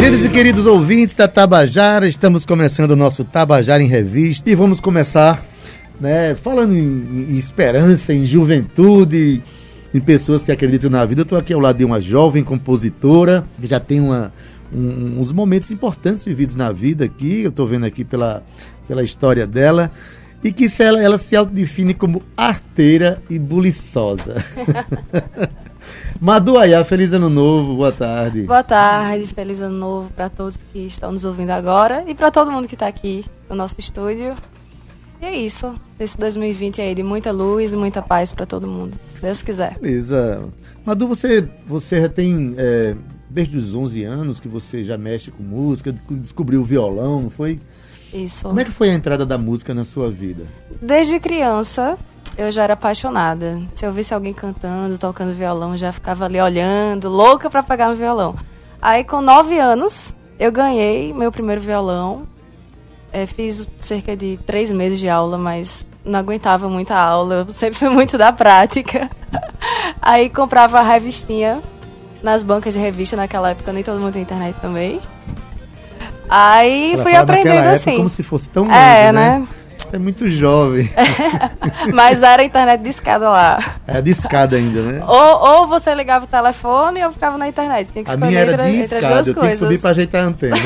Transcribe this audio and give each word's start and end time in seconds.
Queridos 0.00 0.24
e 0.24 0.30
queridos 0.30 0.64
ouvintes 0.64 1.14
da 1.14 1.28
Tabajara, 1.28 2.08
estamos 2.08 2.46
começando 2.46 2.92
o 2.92 2.96
nosso 2.96 3.22
Tabajara 3.22 3.82
em 3.82 3.86
Revista 3.86 4.48
e 4.48 4.54
vamos 4.54 4.80
começar 4.80 5.44
né, 6.00 6.34
falando 6.34 6.74
em, 6.74 7.26
em 7.28 7.36
esperança, 7.36 8.14
em 8.14 8.24
juventude, 8.24 9.42
em 9.92 10.00
pessoas 10.00 10.42
que 10.42 10.50
acreditam 10.50 10.88
na 10.88 11.04
vida. 11.04 11.20
Eu 11.20 11.24
estou 11.24 11.36
aqui 11.36 11.52
ao 11.52 11.60
lado 11.60 11.76
de 11.76 11.84
uma 11.84 12.00
jovem 12.00 12.42
compositora 12.42 13.44
que 13.60 13.66
já 13.66 13.78
tem 13.78 14.00
uma, 14.00 14.32
um, 14.72 15.20
uns 15.20 15.32
momentos 15.32 15.70
importantes 15.70 16.24
vividos 16.24 16.56
na 16.56 16.72
vida 16.72 17.04
aqui, 17.04 17.42
eu 17.42 17.50
estou 17.50 17.66
vendo 17.66 17.84
aqui 17.84 18.02
pela, 18.02 18.42
pela 18.88 19.02
história 19.02 19.46
dela, 19.46 19.90
e 20.42 20.50
que 20.50 20.66
ela, 20.82 21.02
ela 21.02 21.18
se 21.18 21.36
autodefine 21.36 21.92
como 21.92 22.22
arteira 22.34 23.22
e 23.28 23.38
buliçosa. 23.38 24.42
Madu 26.20 26.58
Ayá, 26.58 26.84
feliz 26.84 27.14
ano 27.14 27.30
novo, 27.30 27.76
boa 27.76 27.90
tarde. 27.90 28.42
Boa 28.42 28.62
tarde, 28.62 29.26
feliz 29.28 29.62
ano 29.62 29.78
novo 29.78 30.12
para 30.12 30.28
todos 30.28 30.58
que 30.58 30.80
estão 30.80 31.10
nos 31.10 31.24
ouvindo 31.24 31.48
agora 31.48 32.04
e 32.06 32.14
para 32.14 32.30
todo 32.30 32.52
mundo 32.52 32.68
que 32.68 32.74
está 32.74 32.86
aqui 32.86 33.24
no 33.48 33.56
nosso 33.56 33.80
estúdio. 33.80 34.34
E 35.18 35.24
é 35.24 35.34
isso, 35.34 35.74
esse 35.98 36.18
2020 36.18 36.82
aí 36.82 36.94
de 36.94 37.02
muita 37.02 37.30
luz 37.30 37.72
e 37.72 37.76
muita 37.76 38.02
paz 38.02 38.34
para 38.34 38.44
todo 38.44 38.66
mundo, 38.66 38.98
se 39.08 39.22
Deus 39.22 39.40
quiser. 39.40 39.78
Beleza. 39.80 40.44
Madu, 40.84 41.08
você, 41.08 41.48
você 41.66 42.02
já 42.02 42.08
tem, 42.10 42.54
é, 42.58 42.94
desde 43.30 43.56
os 43.56 43.74
11 43.74 44.04
anos 44.04 44.38
que 44.38 44.48
você 44.48 44.84
já 44.84 44.98
mexe 44.98 45.30
com 45.30 45.42
música, 45.42 45.90
descobriu 46.10 46.60
o 46.60 46.64
violão, 46.64 47.22
não 47.22 47.30
foi? 47.30 47.58
Isso. 48.12 48.42
Como 48.42 48.60
é 48.60 48.64
que 48.64 48.70
foi 48.70 48.90
a 48.90 48.94
entrada 48.94 49.24
da 49.24 49.38
música 49.38 49.72
na 49.72 49.86
sua 49.86 50.10
vida? 50.10 50.44
Desde 50.82 51.18
criança, 51.18 51.96
eu 52.36 52.50
já 52.50 52.64
era 52.64 52.74
apaixonada. 52.74 53.60
Se 53.70 53.84
eu 53.84 53.92
visse 53.92 54.14
alguém 54.14 54.32
cantando, 54.32 54.98
tocando 54.98 55.34
violão, 55.34 55.76
já 55.76 55.92
ficava 55.92 56.24
ali 56.24 56.40
olhando, 56.40 57.08
louca 57.08 57.50
para 57.50 57.62
pegar 57.62 57.88
no 57.88 57.96
violão. 57.96 58.34
Aí, 58.80 59.04
com 59.04 59.20
nove 59.20 59.58
anos, 59.58 60.14
eu 60.38 60.50
ganhei 60.50 61.12
meu 61.12 61.30
primeiro 61.30 61.60
violão. 61.60 62.22
É, 63.12 63.26
fiz 63.26 63.68
cerca 63.78 64.16
de 64.16 64.38
três 64.46 64.70
meses 64.70 64.98
de 64.98 65.08
aula, 65.08 65.36
mas 65.36 65.90
não 66.04 66.18
aguentava 66.18 66.68
muita 66.68 66.96
aula. 66.96 67.46
Eu 67.46 67.52
sempre 67.52 67.78
fui 67.78 67.88
muito 67.88 68.16
da 68.16 68.32
prática. 68.32 69.10
Aí 70.00 70.30
comprava 70.30 70.78
a 70.78 70.82
revistinha 70.82 71.60
nas 72.22 72.42
bancas 72.42 72.74
de 72.74 72.80
revista 72.80 73.16
naquela 73.16 73.50
época, 73.50 73.72
nem 73.72 73.82
todo 73.82 73.98
mundo 73.98 74.12
tem 74.12 74.22
internet 74.22 74.56
também. 74.60 75.00
Aí 76.28 76.92
Ela 76.92 77.02
fui 77.02 77.14
aprendendo 77.14 77.66
assim. 77.66 77.96
Como 77.96 78.08
se 78.08 78.22
fosse 78.22 78.48
tão 78.48 78.70
é, 78.70 79.06
longe, 79.06 79.12
né? 79.12 79.48
Né? 79.92 79.96
É 79.96 79.98
muito 79.98 80.28
jovem. 80.30 80.88
Mas 81.94 82.22
era 82.22 82.42
internet 82.44 82.80
de 82.80 82.88
escada 82.88 83.28
lá. 83.28 83.58
É 83.86 84.00
de 84.00 84.10
escada 84.10 84.56
ainda, 84.56 84.82
né? 84.82 85.04
Ou, 85.06 85.60
ou 85.60 85.66
você 85.66 85.94
ligava 85.94 86.24
o 86.24 86.28
telefone 86.28 87.04
ou 87.04 87.12
ficava 87.12 87.36
na 87.36 87.48
internet. 87.48 87.90
Tem 87.90 88.04
que 88.04 88.10
escolher 88.10 88.26
a 88.26 88.28
minha 88.28 88.40
era 88.40 88.52
entre, 88.68 88.72
de 88.72 88.84
entre 88.84 88.98
as 88.98 89.04
duas 89.04 89.28
eu 89.28 89.34
coisas. 89.34 89.58
Tinha 89.58 89.68
que 89.68 89.74
subir 89.74 89.80
pra 89.80 89.90
ajeitar 89.90 90.22
a 90.22 90.26
antena. 90.26 90.56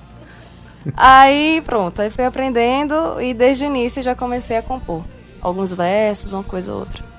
aí 0.96 1.62
pronto, 1.64 2.02
aí 2.02 2.10
fui 2.10 2.24
aprendendo 2.24 3.20
e 3.20 3.32
desde 3.32 3.64
o 3.64 3.66
início 3.66 4.02
já 4.02 4.14
comecei 4.14 4.56
a 4.56 4.62
compor. 4.62 5.02
Alguns 5.40 5.72
versos, 5.72 6.32
uma 6.32 6.44
coisa 6.44 6.72
ou 6.72 6.80
outra. 6.80 7.14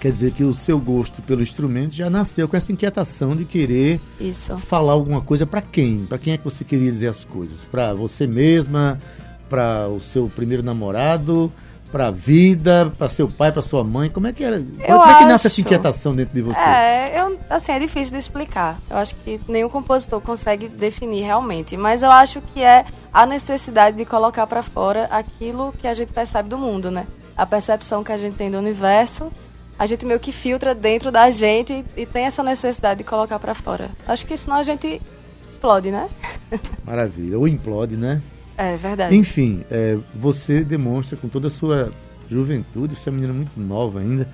Quer 0.00 0.12
dizer 0.12 0.32
que 0.32 0.44
o 0.44 0.54
seu 0.54 0.78
gosto 0.78 1.20
pelo 1.22 1.42
instrumento 1.42 1.92
já 1.92 2.08
nasceu 2.08 2.48
com 2.48 2.56
essa 2.56 2.70
inquietação 2.70 3.34
de 3.34 3.44
querer 3.44 4.00
Isso. 4.20 4.56
falar 4.58 4.92
alguma 4.92 5.20
coisa 5.20 5.44
para 5.44 5.60
quem? 5.60 6.06
Para 6.06 6.18
quem 6.18 6.34
é 6.34 6.36
que 6.36 6.44
você 6.44 6.62
queria 6.62 6.90
dizer 6.90 7.08
as 7.08 7.24
coisas? 7.24 7.64
Para 7.64 7.92
você 7.94 8.24
mesma? 8.24 9.00
Para 9.48 9.88
o 9.88 10.00
seu 10.00 10.30
primeiro 10.34 10.62
namorado? 10.62 11.52
Para 11.90 12.08
a 12.08 12.10
vida? 12.10 12.92
Para 12.98 13.08
seu 13.08 13.28
pai? 13.28 13.50
Para 13.50 13.62
sua 13.62 13.82
mãe? 13.82 14.10
Como 14.10 14.26
é 14.26 14.32
que 14.32 14.44
era? 14.44 14.56
Eu 14.56 14.64
Como 14.64 15.02
é 15.04 15.14
que 15.14 15.20
acho... 15.20 15.28
nasce 15.28 15.46
essa 15.46 15.60
inquietação 15.60 16.14
dentro 16.14 16.34
de 16.34 16.42
você? 16.42 16.60
É, 16.60 17.20
eu, 17.20 17.38
assim, 17.48 17.72
é 17.72 17.78
difícil 17.78 18.12
de 18.12 18.18
explicar. 18.18 18.78
Eu 18.90 18.98
acho 18.98 19.14
que 19.16 19.40
nenhum 19.48 19.68
compositor 19.68 20.20
consegue 20.20 20.68
definir 20.68 21.22
realmente. 21.22 21.76
Mas 21.76 22.02
eu 22.02 22.10
acho 22.10 22.40
que 22.40 22.62
é 22.62 22.84
a 23.12 23.24
necessidade 23.24 23.96
de 23.96 24.04
colocar 24.04 24.46
para 24.46 24.62
fora 24.62 25.04
aquilo 25.10 25.72
que 25.78 25.86
a 25.86 25.94
gente 25.94 26.12
percebe 26.12 26.48
do 26.48 26.58
mundo, 26.58 26.90
né? 26.90 27.06
A 27.36 27.46
percepção 27.46 28.04
que 28.04 28.12
a 28.12 28.16
gente 28.16 28.36
tem 28.36 28.50
do 28.50 28.58
universo 28.58 29.30
a 29.78 29.86
gente 29.86 30.04
meio 30.04 30.18
que 30.18 30.32
filtra 30.32 30.74
dentro 30.74 31.12
da 31.12 31.30
gente 31.30 31.84
e 31.96 32.04
tem 32.04 32.24
essa 32.24 32.42
necessidade 32.42 32.98
de 32.98 33.04
colocar 33.04 33.38
para 33.38 33.54
fora. 33.54 33.90
Acho 34.08 34.26
que 34.26 34.36
senão 34.36 34.56
a 34.56 34.62
gente 34.64 35.00
explode, 35.48 35.90
né? 35.92 36.08
Maravilha. 36.84 37.38
Ou 37.38 37.46
implode, 37.46 37.96
né? 37.96 38.20
É 38.58 38.76
verdade. 38.76 39.16
Enfim, 39.16 39.64
é, 39.70 39.96
você 40.12 40.64
demonstra 40.64 41.16
com 41.16 41.28
toda 41.28 41.46
a 41.46 41.50
sua 41.50 41.90
juventude, 42.28 42.96
você 42.96 43.08
é 43.08 43.12
uma 43.12 43.20
menina 43.20 43.32
muito 43.32 43.58
nova 43.58 44.00
ainda, 44.00 44.28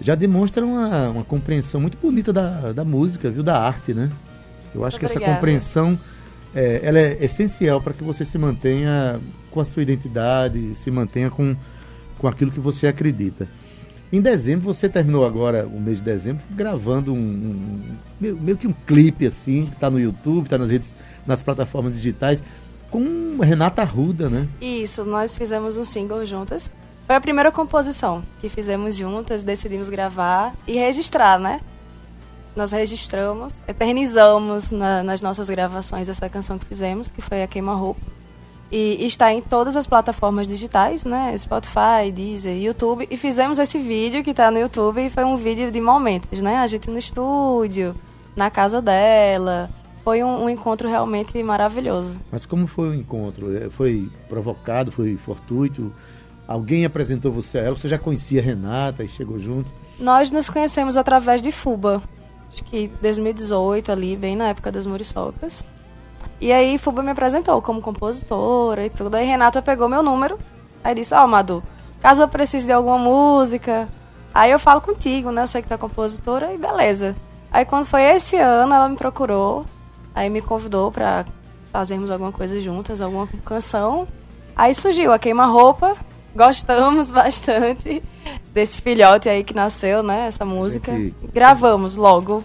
já 0.00 0.16
demonstra 0.16 0.64
uma, 0.66 1.10
uma 1.10 1.24
compreensão 1.24 1.80
muito 1.80 1.96
bonita 1.96 2.32
da, 2.32 2.72
da 2.72 2.84
música, 2.84 3.30
viu? 3.30 3.44
Da 3.44 3.58
arte, 3.60 3.94
né? 3.94 4.10
Eu 4.74 4.84
acho 4.84 4.98
Muito 4.98 5.12
que 5.12 5.18
essa 5.18 5.20
compreensão 5.20 5.96
é, 6.52 6.80
ela 6.82 6.98
é 6.98 7.16
essencial 7.24 7.80
para 7.80 7.92
que 7.92 8.02
você 8.02 8.24
se 8.24 8.36
mantenha 8.36 9.20
com 9.52 9.60
a 9.60 9.64
sua 9.64 9.82
identidade, 9.82 10.74
se 10.74 10.90
mantenha 10.90 11.30
com, 11.30 11.56
com 12.18 12.26
aquilo 12.26 12.50
que 12.50 12.58
você 12.58 12.88
acredita. 12.88 13.46
Em 14.12 14.20
dezembro, 14.20 14.64
você 14.64 14.88
terminou 14.88 15.24
agora, 15.24 15.66
o 15.66 15.80
mês 15.80 15.98
de 15.98 16.04
dezembro, 16.04 16.44
gravando 16.50 17.12
um, 17.12 17.16
um 17.16 17.80
meio, 18.20 18.36
meio, 18.36 18.56
que 18.56 18.66
um 18.66 18.74
clipe 18.86 19.26
assim, 19.26 19.66
que 19.66 19.74
está 19.74 19.90
no 19.90 19.98
YouTube, 19.98 20.44
está 20.44 20.58
nas 20.58 20.70
redes, 20.70 20.94
nas 21.26 21.42
plataformas 21.42 21.94
digitais, 21.94 22.42
com 22.94 23.40
Renata 23.40 23.82
Arruda, 23.82 24.30
né? 24.30 24.46
Isso, 24.60 25.04
nós 25.04 25.36
fizemos 25.36 25.76
um 25.76 25.82
single 25.82 26.24
juntas. 26.24 26.72
Foi 27.04 27.16
a 27.16 27.20
primeira 27.20 27.50
composição 27.50 28.22
que 28.40 28.48
fizemos 28.48 28.94
juntas, 28.94 29.42
decidimos 29.42 29.88
gravar 29.88 30.54
e 30.64 30.74
registrar, 30.74 31.40
né? 31.40 31.60
Nós 32.54 32.70
registramos, 32.70 33.52
eternizamos 33.66 34.70
na, 34.70 35.02
nas 35.02 35.20
nossas 35.20 35.50
gravações 35.50 36.08
essa 36.08 36.28
canção 36.28 36.56
que 36.56 36.64
fizemos, 36.66 37.10
que 37.10 37.20
foi 37.20 37.42
a 37.42 37.48
Queima 37.48 37.74
Roupa. 37.74 38.00
E 38.70 39.04
está 39.04 39.32
em 39.32 39.42
todas 39.42 39.76
as 39.76 39.88
plataformas 39.88 40.46
digitais, 40.46 41.04
né? 41.04 41.36
Spotify, 41.36 42.12
Deezer, 42.14 42.56
YouTube. 42.56 43.08
E 43.10 43.16
fizemos 43.16 43.58
esse 43.58 43.76
vídeo 43.76 44.22
que 44.22 44.30
está 44.30 44.52
no 44.52 44.60
YouTube 44.60 45.04
e 45.04 45.10
foi 45.10 45.24
um 45.24 45.34
vídeo 45.34 45.68
de 45.72 45.80
momentos, 45.80 46.40
né? 46.40 46.58
A 46.58 46.66
gente 46.68 46.88
no 46.88 46.96
estúdio, 46.98 47.96
na 48.36 48.52
casa 48.52 48.80
dela. 48.80 49.68
Foi 50.04 50.22
um, 50.22 50.44
um 50.44 50.50
encontro 50.50 50.86
realmente 50.86 51.42
maravilhoso. 51.42 52.20
Mas 52.30 52.44
como 52.44 52.66
foi 52.66 52.90
o 52.90 52.94
encontro? 52.94 53.56
É, 53.56 53.70
Foi 53.70 54.10
provocado, 54.28 54.92
foi 54.92 55.16
fortuito? 55.16 55.90
Alguém 56.46 56.84
apresentou 56.84 57.32
você 57.32 57.58
a 57.58 57.62
ela? 57.62 57.76
Você 57.76 57.88
já 57.88 57.98
conhecia 57.98 58.40
a 58.40 58.44
Renata 58.44 59.02
e 59.02 59.08
chegou 59.08 59.38
junto? 59.38 59.70
Nós 59.98 60.30
nos 60.30 60.50
conhecemos 60.50 60.98
através 60.98 61.40
de 61.40 61.50
Fuba. 61.50 62.02
Acho 62.52 62.62
que 62.64 62.90
2018 63.00 63.90
ali, 63.90 64.14
bem 64.14 64.36
na 64.36 64.48
época 64.48 64.70
das 64.70 64.84
Muriçocas. 64.84 65.66
E 66.38 66.52
aí 66.52 66.76
Fuba 66.76 67.02
me 67.02 67.10
apresentou 67.10 67.62
como 67.62 67.80
compositora 67.80 68.84
e 68.84 68.90
tudo. 68.90 69.14
Aí 69.14 69.24
Renata 69.24 69.62
pegou 69.62 69.88
meu 69.88 70.02
número. 70.02 70.38
Aí 70.82 70.94
disse, 70.94 71.14
ó, 71.14 71.24
oh, 71.24 71.26
Madu, 71.26 71.62
caso 72.02 72.22
eu 72.22 72.28
precise 72.28 72.66
de 72.66 72.72
alguma 72.72 72.98
música, 72.98 73.88
aí 74.34 74.50
eu 74.50 74.58
falo 74.58 74.82
contigo, 74.82 75.30
né? 75.30 75.42
Eu 75.42 75.46
sei 75.46 75.62
que 75.62 75.68
tu 75.68 75.72
é 75.72 75.78
compositora 75.78 76.52
e 76.52 76.58
beleza. 76.58 77.16
Aí 77.50 77.64
quando 77.64 77.86
foi 77.86 78.02
esse 78.02 78.36
ano, 78.36 78.74
ela 78.74 78.86
me 78.86 78.96
procurou, 78.96 79.64
aí 80.14 80.30
me 80.30 80.40
convidou 80.40 80.90
pra 80.92 81.24
fazermos 81.72 82.10
alguma 82.10 82.32
coisa 82.32 82.60
juntas, 82.60 83.00
alguma 83.00 83.26
canção. 83.44 84.06
Aí 84.56 84.74
surgiu 84.74 85.12
a 85.12 85.18
Queima-Roupa, 85.18 85.96
gostamos 86.34 87.10
bastante 87.12 88.02
desse 88.52 88.80
filhote 88.80 89.28
aí 89.28 89.42
que 89.42 89.54
nasceu, 89.54 90.02
né? 90.02 90.26
Essa 90.28 90.44
música. 90.44 90.92
Gente- 90.92 91.14
Gravamos 91.32 91.96
logo. 91.96 92.42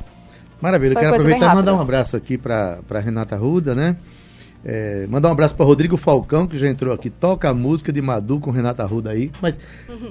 Maravilha, 0.62 0.94
Foi 0.94 1.01
quero 1.04 1.16
aproveitar 1.16 1.51
e 1.54 1.56
mandar 1.56 1.74
um 1.75 1.80
abraço 1.81 2.18
aqui 2.18 2.38
para 2.38 2.80
Renata 3.04 3.36
Ruda, 3.38 3.74
né? 3.75 3.95
É, 4.66 5.07
mandar 5.07 5.30
um 5.30 5.31
abraço 5.31 5.56
para 5.56 5.66
Rodrigo 5.66 5.95
Falcão, 5.95 6.45
que 6.45 6.57
já 6.57 6.68
entrou 6.68 6.94
aqui. 6.94 7.10
Toca 7.10 7.48
a 7.50 7.54
música 7.54 7.94
de 7.94 8.01
Madu 8.01 8.42
com 8.42 8.51
Renata 8.51 8.83
Ruda 8.86 9.12
aí. 9.12 9.31
Mas 9.42 9.57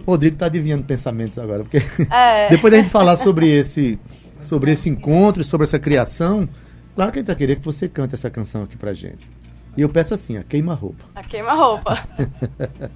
o 0.06 0.10
Rodrigo 0.12 0.38
tá 0.38 0.46
adivinhando 0.46 0.84
pensamentos 0.84 1.38
agora. 1.38 1.64
Porque 1.64 1.82
É. 2.10 2.48
depois 2.50 2.70
da 2.70 2.78
gente 2.78 2.88
falar 2.88 3.16
sobre 3.18 3.46
esse, 3.50 3.98
sobre 4.40 4.70
esse 4.72 4.88
encontro, 4.88 5.42
e 5.42 5.44
sobre 5.44 5.64
essa 5.66 5.78
criação, 5.78 6.48
claro 6.98 7.12
que 7.12 7.18
a 7.18 7.20
gente 7.20 7.28
vai 7.28 7.36
querer 7.36 7.54
que 7.54 7.64
você 7.64 7.88
cante 7.88 8.16
essa 8.16 8.28
canção 8.28 8.64
aqui 8.64 8.76
pra 8.76 8.92
gente. 8.92 9.30
E 9.76 9.82
eu 9.82 9.88
peço 9.88 10.14
assim, 10.14 10.36
a 10.36 10.42
roupa. 10.74 11.04
A 11.14 11.22
queima-roupa. 11.22 11.96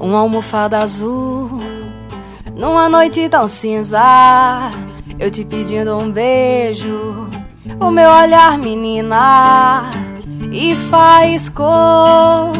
Uma 0.00 0.20
almofada 0.20 0.78
azul, 0.78 1.60
numa 2.56 2.88
noite 2.88 3.28
tão 3.28 3.46
cinza. 3.46 4.00
Eu 5.18 5.30
te 5.30 5.44
pedindo 5.44 5.94
um 5.94 6.10
beijo, 6.10 7.28
o 7.78 7.90
meu 7.90 8.08
olhar, 8.08 8.56
menina, 8.56 9.90
e 10.50 10.74
faiscou. 10.74 12.54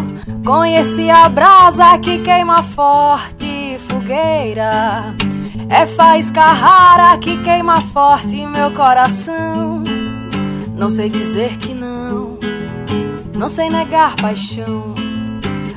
Conheci 0.45 1.09
a 1.09 1.31
brasa 1.31 1.99
que 1.99 2.19
queima 2.19 2.63
forte, 2.63 3.79
fogueira. 3.89 5.15
É 5.69 5.87
faísca 5.87 6.41
rara 6.41 7.17
que 7.19 7.43
queima 7.43 7.81
forte 7.81 8.47
meu 8.47 8.73
coração. 8.73 9.83
Não 10.77 10.91
sei 10.91 11.09
dizer 11.09 11.57
que 11.59 11.73
não, 11.73 12.39
não 13.35 13.49
sei 13.49 13.71
negar 13.71 14.17
paixão. 14.17 14.95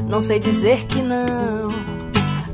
Não 0.09 0.21
sei 0.21 0.39
dizer 0.39 0.85
que 0.85 1.01
não, 1.01 1.69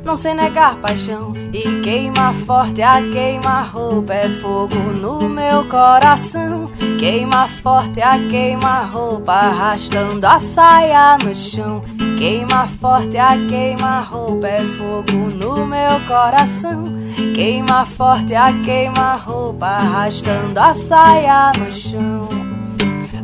não 0.04 0.16
sei 0.16 0.34
negar 0.34 0.76
paixão. 0.76 1.43
E 1.54 1.80
queima 1.82 2.32
forte 2.32 2.82
a 2.82 3.00
queima 3.00 3.62
roupa 3.62 4.12
é 4.12 4.28
fogo 4.28 4.74
no 4.74 5.28
meu 5.28 5.64
coração. 5.68 6.68
Queima 6.98 7.46
forte 7.46 8.02
a 8.02 8.18
queima 8.28 8.82
roupa 8.82 9.32
arrastando 9.32 10.26
a 10.26 10.36
saia 10.36 11.16
no 11.24 11.32
chão. 11.32 11.84
Queima 12.18 12.66
forte 12.66 13.16
a 13.16 13.36
queima 13.46 14.00
roupa 14.00 14.48
é 14.48 14.64
fogo 14.64 15.12
no 15.12 15.64
meu 15.64 16.00
coração. 16.08 16.92
Queima 17.36 17.86
forte 17.86 18.34
a 18.34 18.52
queima 18.64 19.14
roupa 19.14 19.66
arrastando 19.66 20.58
a 20.58 20.74
saia 20.74 21.52
no 21.56 21.70
chão. 21.70 22.28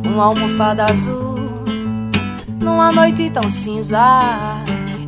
Uma 0.05 0.27
almofada 0.27 0.85
azul 0.85 1.37
numa 2.61 2.93
noite 2.93 3.29
tão 3.29 3.49
cinza. 3.49 3.99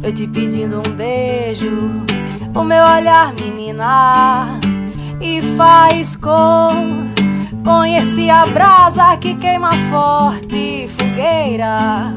Eu 0.04 0.14
te 0.14 0.28
pedindo 0.28 0.80
um 0.80 0.92
beijo, 0.94 2.04
o 2.56 2.64
meu 2.64 2.84
olhar, 2.84 3.34
menina, 3.34 4.60
e 5.20 5.42
faz 5.56 6.16
com. 6.16 7.12
Conheci 7.64 8.30
a 8.30 8.46
brasa 8.46 9.16
que 9.18 9.36
queima 9.36 9.72
forte, 9.90 10.88
fogueira. 10.90 12.14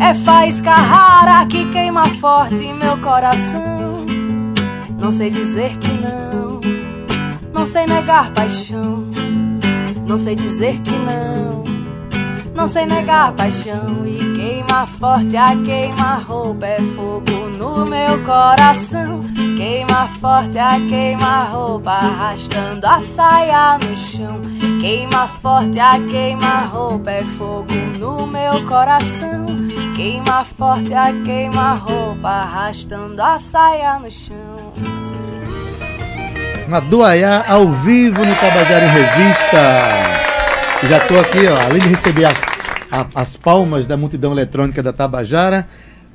É 0.00 0.14
faísca 0.14 0.72
rara 0.72 1.46
que 1.46 1.64
queima 1.70 2.06
forte 2.06 2.72
meu 2.72 2.98
coração. 2.98 4.04
Não 4.98 5.10
sei 5.10 5.30
dizer 5.30 5.76
que 5.78 5.88
não, 5.92 6.60
não 7.52 7.64
sei 7.64 7.86
negar 7.86 8.32
paixão. 8.32 9.08
Não 10.06 10.18
sei 10.18 10.34
dizer 10.34 10.80
que 10.80 10.90
não, 10.90 11.62
não 12.52 12.66
sei 12.66 12.84
negar 12.84 13.32
paixão. 13.32 14.04
E 14.04 14.32
queima 14.32 14.86
forte 14.86 15.36
a 15.36 15.56
queima 15.56 16.16
roupa 16.16 16.66
é 16.66 16.82
fogo 16.96 17.48
no 17.56 17.86
meu 17.86 18.24
coração. 18.24 19.24
Queima 19.60 20.08
forte 20.08 20.58
a 20.58 20.80
queima 20.88 21.42
roupa 21.42 21.90
arrastando 21.90 22.86
a 22.86 22.98
saia 22.98 23.76
no 23.76 23.94
chão. 23.94 24.40
Queima 24.80 25.28
forte 25.28 25.78
a 25.78 26.00
queima 26.00 26.62
roupa 26.62 27.10
é 27.10 27.22
fogo 27.22 27.74
no 27.98 28.26
meu 28.26 28.66
coração. 28.66 29.44
Queima 29.94 30.46
forte 30.46 30.94
a 30.94 31.12
queima 31.12 31.74
roupa 31.74 32.26
arrastando 32.26 33.20
a 33.20 33.38
saia 33.38 33.98
no 33.98 34.10
chão. 34.10 34.72
Na 36.66 36.80
Duaiá, 36.80 37.44
ao 37.46 37.70
vivo 37.70 38.24
no 38.24 38.34
Tabajara 38.36 38.86
em 38.86 38.88
Revista. 38.88 39.58
Já 40.88 40.96
estou 40.96 41.20
aqui, 41.20 41.46
ó, 41.46 41.66
além 41.66 41.82
de 41.82 41.88
receber 41.90 42.24
as, 42.24 42.40
a, 42.90 43.06
as 43.14 43.36
palmas 43.36 43.86
da 43.86 43.94
multidão 43.94 44.32
eletrônica 44.32 44.82
da 44.82 44.94
Tabajara, 44.94 45.68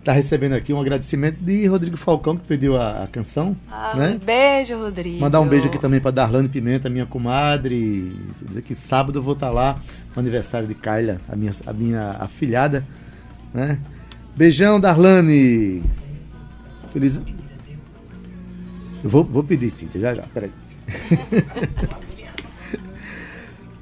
tá 0.05 0.11
recebendo 0.11 0.53
aqui 0.53 0.71
um 0.71 0.79
agradecimento 0.79 1.37
de 1.39 1.65
Rodrigo 1.65 1.97
Falcão, 1.97 2.37
que 2.37 2.45
pediu 2.47 2.79
a, 2.79 3.05
a 3.05 3.07
canção. 3.07 3.57
Ah, 3.71 3.95
né? 3.95 4.11
um 4.11 4.23
beijo, 4.23 4.77
Rodrigo. 4.77 5.19
Mandar 5.19 5.41
um 5.41 5.47
beijo 5.47 5.67
aqui 5.67 5.79
também 5.79 5.99
para 5.99 6.11
Darlane 6.11 6.47
Pimenta, 6.47 6.87
minha 6.91 7.07
comadre. 7.07 8.15
Dizer 8.47 8.61
que 8.61 8.75
sábado 8.75 9.17
eu 9.17 9.23
vou 9.23 9.33
estar 9.33 9.49
lá 9.49 9.81
no 10.15 10.19
aniversário 10.19 10.67
de 10.67 10.75
Kyla, 10.75 11.19
a 11.27 11.35
minha, 11.35 11.51
a 11.65 11.73
minha 11.73 12.11
afilhada. 12.19 12.85
Né? 13.51 13.79
Beijão, 14.35 14.79
Darlane. 14.79 15.83
Feliz. 16.93 17.19
Eu 19.03 19.09
vou, 19.09 19.23
vou 19.23 19.43
pedir, 19.43 19.71
Cíntia, 19.71 19.99
já 19.99 20.13
já, 20.13 20.23
peraí. 20.31 20.51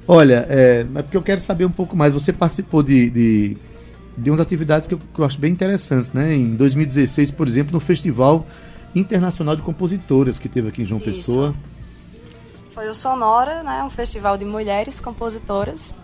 Olha, 0.08 0.46
é, 0.48 0.86
é 0.94 1.02
porque 1.02 1.18
eu 1.18 1.22
quero 1.22 1.40
saber 1.40 1.66
um 1.66 1.70
pouco 1.70 1.94
mais. 1.94 2.14
Você 2.14 2.32
participou 2.32 2.82
de, 2.82 3.10
de, 3.10 3.56
de 4.16 4.30
umas 4.30 4.40
atividades 4.40 4.86
que 4.86 4.94
eu, 4.94 4.98
que 4.98 5.20
eu 5.20 5.24
acho 5.24 5.38
bem 5.38 5.52
interessantes, 5.52 6.12
né? 6.12 6.34
Em 6.34 6.54
2016, 6.54 7.30
por 7.30 7.48
exemplo, 7.48 7.72
no 7.72 7.80
Festival 7.80 8.46
Internacional 8.94 9.56
de 9.56 9.62
Compositoras 9.62 10.38
que 10.38 10.48
teve 10.48 10.68
aqui 10.68 10.82
em 10.82 10.84
João 10.84 11.00
Isso. 11.00 11.10
Pessoa. 11.10 11.54
Foi 12.72 12.88
o 12.88 12.94
Sonora, 12.94 13.62
né, 13.62 13.84
um 13.84 13.90
festival 13.90 14.36
de 14.36 14.44
mulheres 14.44 14.98
compositoras, 14.98 15.94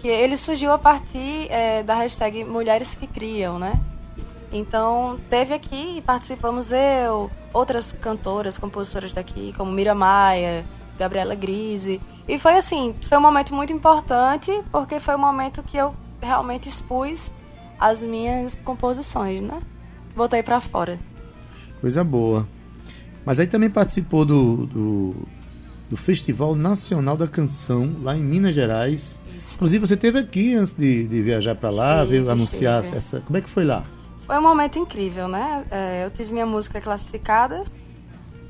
que 0.00 0.06
ele 0.06 0.36
surgiu 0.36 0.72
a 0.72 0.78
partir 0.78 1.50
é, 1.50 1.82
da 1.82 1.96
hashtag 1.96 2.44
Mulheres 2.44 2.94
que 2.94 3.08
Criam, 3.08 3.58
né? 3.58 3.80
Então, 4.52 5.18
teve 5.28 5.52
aqui, 5.52 6.00
participamos 6.06 6.70
eu, 6.70 7.28
outras 7.52 7.90
cantoras, 7.92 8.56
compositoras 8.56 9.14
daqui, 9.14 9.52
como 9.56 9.72
Mira 9.72 9.94
Maia, 9.94 10.64
Gabriela 10.96 11.34
Grise. 11.34 12.00
E 12.28 12.38
foi 12.38 12.56
assim, 12.56 12.94
foi 13.08 13.18
um 13.18 13.20
momento 13.20 13.52
muito 13.54 13.72
importante, 13.72 14.52
porque 14.70 15.00
foi 15.00 15.16
o 15.16 15.18
momento 15.18 15.62
que 15.62 15.76
eu 15.76 15.92
realmente 16.20 16.68
expus 16.68 17.32
as 17.82 18.02
minhas 18.02 18.60
composições, 18.60 19.40
né? 19.40 19.60
Botei 20.14 20.42
pra 20.42 20.60
fora. 20.60 20.98
Coisa 21.80 22.04
boa. 22.04 22.46
Mas 23.24 23.40
aí 23.40 23.46
também 23.46 23.68
participou 23.68 24.24
do, 24.24 24.66
do, 24.66 25.14
do 25.90 25.96
Festival 25.96 26.54
Nacional 26.54 27.16
da 27.16 27.26
Canção, 27.26 27.96
lá 28.02 28.16
em 28.16 28.22
Minas 28.22 28.54
Gerais. 28.54 29.18
Isso. 29.36 29.56
Inclusive, 29.56 29.86
você 29.86 29.94
esteve 29.94 30.18
aqui 30.18 30.54
antes 30.54 30.74
de, 30.74 31.06
de 31.08 31.22
viajar 31.22 31.54
para 31.54 31.70
lá, 31.70 32.02
Estive, 32.02 32.10
veio 32.18 32.30
anunciar 32.30 32.80
estive. 32.82 32.98
essa. 32.98 33.20
Como 33.20 33.36
é 33.36 33.40
que 33.40 33.48
foi 33.48 33.64
lá? 33.64 33.84
Foi 34.26 34.38
um 34.38 34.42
momento 34.42 34.78
incrível, 34.78 35.26
né? 35.26 35.64
É, 35.70 36.04
eu 36.04 36.10
tive 36.10 36.32
minha 36.32 36.46
música 36.46 36.80
classificada 36.80 37.64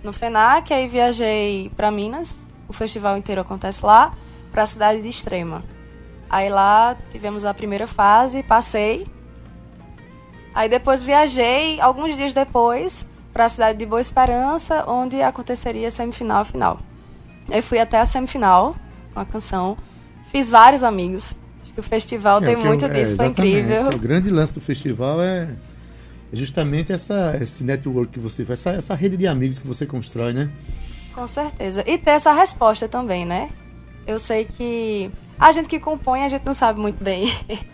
no 0.04 0.12
FENAC, 0.12 0.72
aí 0.72 0.88
viajei 0.88 1.70
para 1.76 1.90
Minas, 1.90 2.36
o 2.68 2.72
festival 2.72 3.16
inteiro 3.16 3.40
acontece 3.40 3.84
lá, 3.84 4.14
para 4.50 4.64
a 4.64 4.66
cidade 4.66 5.00
de 5.00 5.08
Extrema. 5.08 5.64
Aí 6.28 6.48
lá 6.48 6.96
tivemos 7.10 7.44
a 7.44 7.54
primeira 7.54 7.86
fase, 7.86 8.42
passei. 8.42 9.06
Aí 10.54 10.68
depois 10.68 11.02
viajei, 11.02 11.80
alguns 11.80 12.16
dias 12.16 12.34
depois, 12.34 13.06
para 13.32 13.46
a 13.46 13.48
cidade 13.48 13.78
de 13.78 13.86
Boa 13.86 14.00
Esperança, 14.00 14.84
onde 14.86 15.22
aconteceria 15.22 15.88
a 15.88 15.90
semifinal 15.90 16.44
final. 16.44 16.78
Aí 17.50 17.62
fui 17.62 17.78
até 17.78 17.98
a 17.98 18.04
semifinal 18.04 18.76
com 19.14 19.20
a 19.20 19.24
canção, 19.24 19.76
fiz 20.30 20.50
vários 20.50 20.84
amigos. 20.84 21.34
Acho 21.62 21.72
que 21.72 21.80
o 21.80 21.82
festival 21.82 22.40
tem 22.40 22.54
É, 22.54 22.56
que 22.56 22.64
muito 22.66 22.84
eu- 22.84 22.90
é, 22.90 22.92
disso, 22.94 23.16
foi 23.16 23.26
incrível. 23.26 23.88
O 23.88 23.98
grande 23.98 24.30
lance 24.30 24.52
do 24.52 24.60
festival 24.60 25.20
é 25.22 25.48
é 26.32 26.36
justamente 26.36 26.90
essa, 26.90 27.36
esse 27.42 27.62
network 27.62 28.12
que 28.14 28.18
você 28.18 28.42
faz, 28.42 28.60
essa, 28.60 28.70
essa 28.70 28.94
rede 28.94 29.18
de 29.18 29.26
amigos 29.26 29.58
que 29.58 29.66
você 29.66 29.84
constrói, 29.84 30.32
né? 30.32 30.50
Com 31.14 31.26
certeza. 31.26 31.84
E 31.86 31.98
ter 31.98 32.12
essa 32.12 32.32
resposta 32.32 32.88
também, 32.88 33.26
né? 33.26 33.50
Eu 34.06 34.18
sei 34.18 34.46
que 34.46 35.10
a 35.38 35.52
gente 35.52 35.68
que 35.68 35.78
compõe, 35.78 36.22
a 36.24 36.28
gente 36.28 36.42
não 36.46 36.54
sabe 36.54 36.80
muito 36.80 37.04
bem. 37.04 37.30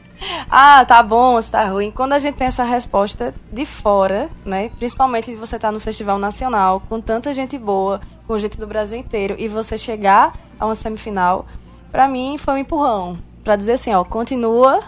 ah, 0.50 0.84
tá 0.84 1.02
bom, 1.02 1.40
se 1.40 1.50
tá 1.50 1.64
ruim. 1.66 1.90
Quando 1.90 2.12
a 2.12 2.18
gente 2.18 2.36
tem 2.36 2.46
essa 2.46 2.64
resposta 2.64 3.34
de 3.52 3.64
fora, 3.64 4.28
né? 4.44 4.70
Principalmente 4.78 5.34
você 5.34 5.56
estar 5.56 5.72
no 5.72 5.80
Festival 5.80 6.18
Nacional, 6.18 6.82
com 6.88 7.00
tanta 7.00 7.32
gente 7.32 7.58
boa, 7.58 8.00
com 8.26 8.38
gente 8.38 8.58
do 8.58 8.66
Brasil 8.66 8.98
inteiro, 8.98 9.36
e 9.38 9.48
você 9.48 9.78
chegar 9.78 10.38
a 10.58 10.66
uma 10.66 10.74
semifinal, 10.74 11.46
pra 11.90 12.08
mim 12.08 12.36
foi 12.38 12.54
um 12.54 12.58
empurrão. 12.58 13.18
Pra 13.44 13.56
dizer 13.56 13.72
assim, 13.72 13.92
ó, 13.92 14.04
continua 14.04 14.82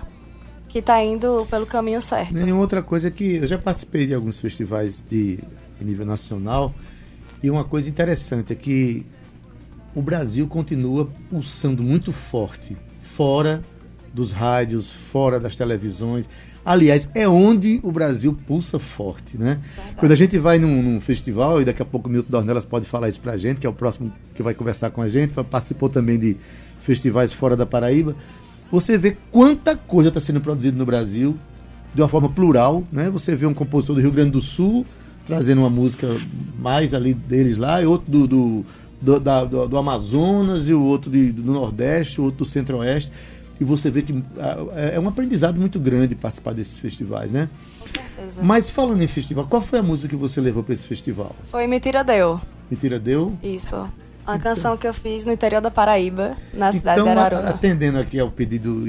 que 0.69 0.81
tá 0.81 1.03
indo 1.03 1.47
pelo 1.51 1.67
caminho 1.67 2.01
certo. 2.01 2.33
Nenhuma 2.33 2.61
outra 2.61 2.83
coisa 2.83 3.11
que 3.11 3.37
eu 3.37 3.47
já 3.47 3.59
participei 3.59 4.07
de 4.07 4.15
alguns 4.15 4.39
festivais 4.39 5.03
de 5.11 5.41
nível 5.81 6.07
nacional 6.07 6.73
e 7.43 7.51
uma 7.51 7.65
coisa 7.65 7.89
interessante 7.89 8.53
é 8.53 8.57
que 8.57 9.05
o 9.95 10.03
Brasil 10.03 10.47
continua 10.47 11.09
pulsando 11.29 11.83
muito 11.83 12.13
forte 12.13 12.77
fora 13.03 13.65
dos 14.13 14.33
rádios, 14.33 14.93
fora 14.93 15.39
das 15.41 15.57
televisões. 15.57 16.29
Aliás, 16.65 17.09
é 17.15 17.27
onde 17.29 17.81
o 17.83 17.91
Brasil 17.91 18.37
pulsa 18.47 18.79
forte, 18.79 19.39
né? 19.39 19.59
Quando 19.97 20.13
a 20.13 20.15
gente 20.15 20.37
vai 20.39 20.59
num, 20.59 20.83
num 20.83 21.01
festival, 21.01 21.61
e 21.63 21.65
daqui 21.65 21.81
a 21.81 21.85
pouco 21.87 22.09
o 22.09 22.13
Milton 22.13 22.31
Dornelas 22.31 22.65
pode 22.67 22.85
falar 22.87 23.09
isso 23.09 23.21
pra 23.21 23.37
gente, 23.37 23.59
que 23.61 23.67
é 23.67 23.71
o 23.71 23.73
próximo 23.73 24.13
que 24.35 24.43
vai 24.43 24.53
conversar 24.53 24.91
com 24.91 25.01
a 25.01 25.09
gente, 25.09 25.33
participou 25.45 25.89
também 25.89 26.19
de 26.19 26.37
festivais 26.81 27.33
fora 27.33 27.57
da 27.57 27.65
Paraíba, 27.65 28.15
você 28.71 28.97
vê 28.99 29.17
quanta 29.33 29.75
coisa 29.77 30.09
está 30.09 30.21
sendo 30.21 30.41
produzida 30.41 30.77
no 30.77 30.85
Brasil 30.87 31.37
de 31.95 32.03
uma 32.03 32.09
forma 32.09 32.29
plural, 32.29 32.85
né? 32.93 33.09
Você 33.11 33.35
vê 33.35 33.47
um 33.47 33.55
compositor 33.55 33.97
do 33.97 34.03
Rio 34.03 34.13
Grande 34.13 34.31
do 34.33 34.41
Sul 34.41 34.87
trazendo 35.27 35.61
uma 35.63 35.71
música 35.71 36.07
mais 36.59 36.93
ali 36.95 37.15
deles 37.15 37.57
lá, 37.57 37.81
e 37.83 37.87
outro 37.87 38.11
do, 38.11 38.27
do, 38.27 38.67
do, 39.01 39.19
da- 39.21 39.45
do- 39.45 39.67
do 39.67 39.77
Amazonas, 39.79 40.69
e 40.69 40.75
o 40.75 40.83
outro 40.83 41.11
de- 41.11 41.33
do 41.33 41.53
Nordeste, 41.53 42.21
o 42.21 42.25
outro 42.25 42.39
do 42.41 42.45
Centro-Oeste. 42.45 43.11
E 43.61 43.65
você 43.65 43.91
vê 43.91 44.01
que 44.01 44.25
ah, 44.39 44.57
é 44.95 44.99
um 44.99 45.07
aprendizado 45.07 45.61
muito 45.61 45.79
grande 45.79 46.15
participar 46.15 46.55
desses 46.55 46.79
festivais, 46.79 47.31
né? 47.31 47.49
Com 47.79 47.87
certeza. 47.87 48.43
Mas 48.43 48.71
falando 48.71 49.03
em 49.03 49.07
festival, 49.07 49.47
qual 49.47 49.61
foi 49.61 49.81
a 49.81 49.83
música 49.83 50.09
que 50.09 50.17
você 50.17 50.41
levou 50.41 50.63
para 50.63 50.73
esse 50.73 50.87
festival? 50.87 51.37
Foi 51.51 51.67
Mentira 51.67 52.03
Deu. 52.03 52.41
Mentira 52.71 52.99
Deu? 52.99 53.37
Isso. 53.43 53.77
Uma 53.77 54.37
então, 54.37 54.39
canção 54.39 54.77
que 54.77 54.87
eu 54.87 54.95
fiz 54.95 55.27
no 55.27 55.33
interior 55.33 55.61
da 55.61 55.71
Paraíba, 55.71 56.37
na 56.55 56.73
cidade 56.73 57.01
então, 57.01 57.13
de 57.13 57.19
Araruna. 57.19 57.51
atendendo 57.51 57.99
aqui 57.99 58.19
ao 58.19 58.31
pedido 58.31 58.85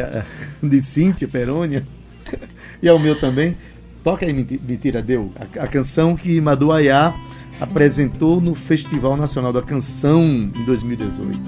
de 0.62 0.82
Cíntia 0.82 1.28
Perônia, 1.28 1.86
e 2.82 2.88
ao 2.88 2.98
meu 2.98 3.18
também, 3.18 3.56
toca 4.02 4.24
aí 4.24 4.32
Mentira 4.32 5.02
Deu, 5.02 5.30
a, 5.36 5.64
a 5.64 5.68
canção 5.68 6.16
que 6.16 6.40
Maduaiá 6.40 7.14
apresentou 7.60 8.40
no 8.40 8.54
Festival 8.54 9.16
Nacional 9.16 9.52
da 9.52 9.62
Canção 9.62 10.22
em 10.22 10.64
2018. 10.64 11.40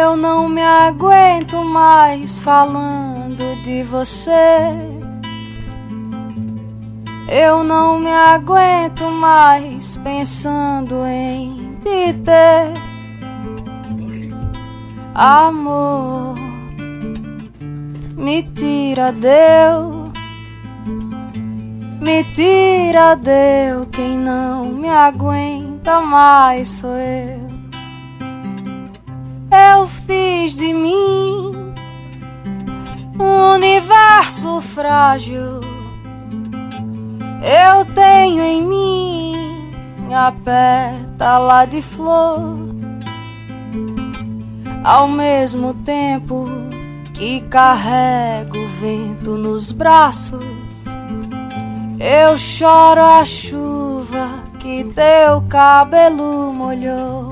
Eu 0.00 0.16
não 0.16 0.48
me 0.48 0.62
aguento 0.62 1.56
mais 1.64 2.40
falando 2.40 3.62
de 3.62 3.82
você 3.82 4.92
eu 7.32 7.64
não 7.64 7.98
me 7.98 8.12
aguento 8.12 9.04
mais 9.04 9.96
pensando 9.96 11.06
em 11.06 11.78
te 11.80 12.12
ter. 12.12 12.74
Amor, 15.14 16.34
me 18.18 18.42
tira, 18.42 19.10
Deus. 19.12 20.12
Me 22.02 22.22
tira, 22.34 23.14
Deus. 23.14 23.88
Quem 23.92 24.18
não 24.18 24.66
me 24.66 24.90
aguenta 24.90 26.02
mais 26.02 26.68
sou 26.68 26.94
eu. 26.94 27.41
Eu 29.52 29.86
fiz 29.86 30.54
de 30.54 30.72
mim 30.72 31.52
um 33.20 33.54
universo 33.54 34.60
frágil 34.60 35.72
eu 37.42 37.84
tenho 37.86 38.44
em 38.44 38.62
mim 38.62 40.14
a 40.14 40.30
pétala 40.30 41.64
de 41.64 41.82
flor, 41.82 42.68
ao 44.84 45.08
mesmo 45.08 45.74
tempo 45.74 46.46
que 47.12 47.40
carrego 47.40 48.56
o 48.56 48.68
vento 48.68 49.32
nos 49.32 49.72
braços. 49.72 50.44
Eu 51.98 52.38
choro 52.38 53.00
a 53.00 53.24
chuva 53.24 54.28
que 54.60 54.84
teu 54.84 55.42
cabelo 55.48 56.52
molhou. 56.52 57.31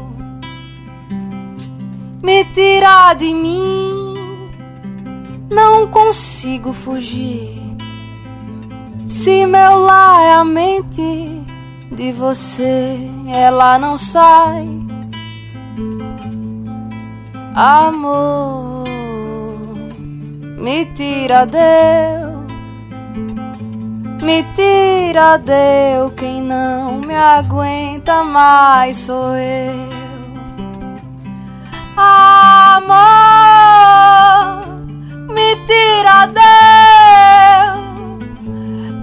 Me 2.23 2.45
tirar 2.53 3.15
de 3.15 3.33
mim, 3.33 4.15
não 5.51 5.87
consigo 5.89 6.73
fugir 6.73 7.61
se 9.11 9.45
meu 9.45 9.77
lar 9.77 10.21
é 10.23 10.33
a 10.35 10.45
mente 10.45 11.43
de 11.91 12.13
você, 12.13 12.97
ela 13.27 13.77
não 13.77 13.99
sai. 13.99 14.69
Amor, 17.57 18.85
me 20.59 20.85
tira 20.95 21.45
Deus, 21.45 22.47
me 24.23 24.45
tira 24.55 25.37
Deus, 25.39 26.13
quem 26.17 26.41
não 26.41 27.01
me 27.01 27.17
aguenta 27.17 28.23
mais 28.23 28.97
sou 28.97 29.35
eu. 29.37 29.90
Amor, 32.03 32.97
me 35.29 35.57
tira 35.67 36.27
Deus 36.27 36.51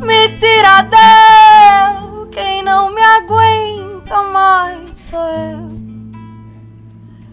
me 0.08 0.30
tira 0.40 0.84
Deus, 0.84 2.30
quem 2.32 2.64
não 2.64 2.94
me 2.94 3.02
aguenta 3.02 4.24
mais 4.24 4.98
sou 5.00 5.20
eu. 5.20 5.78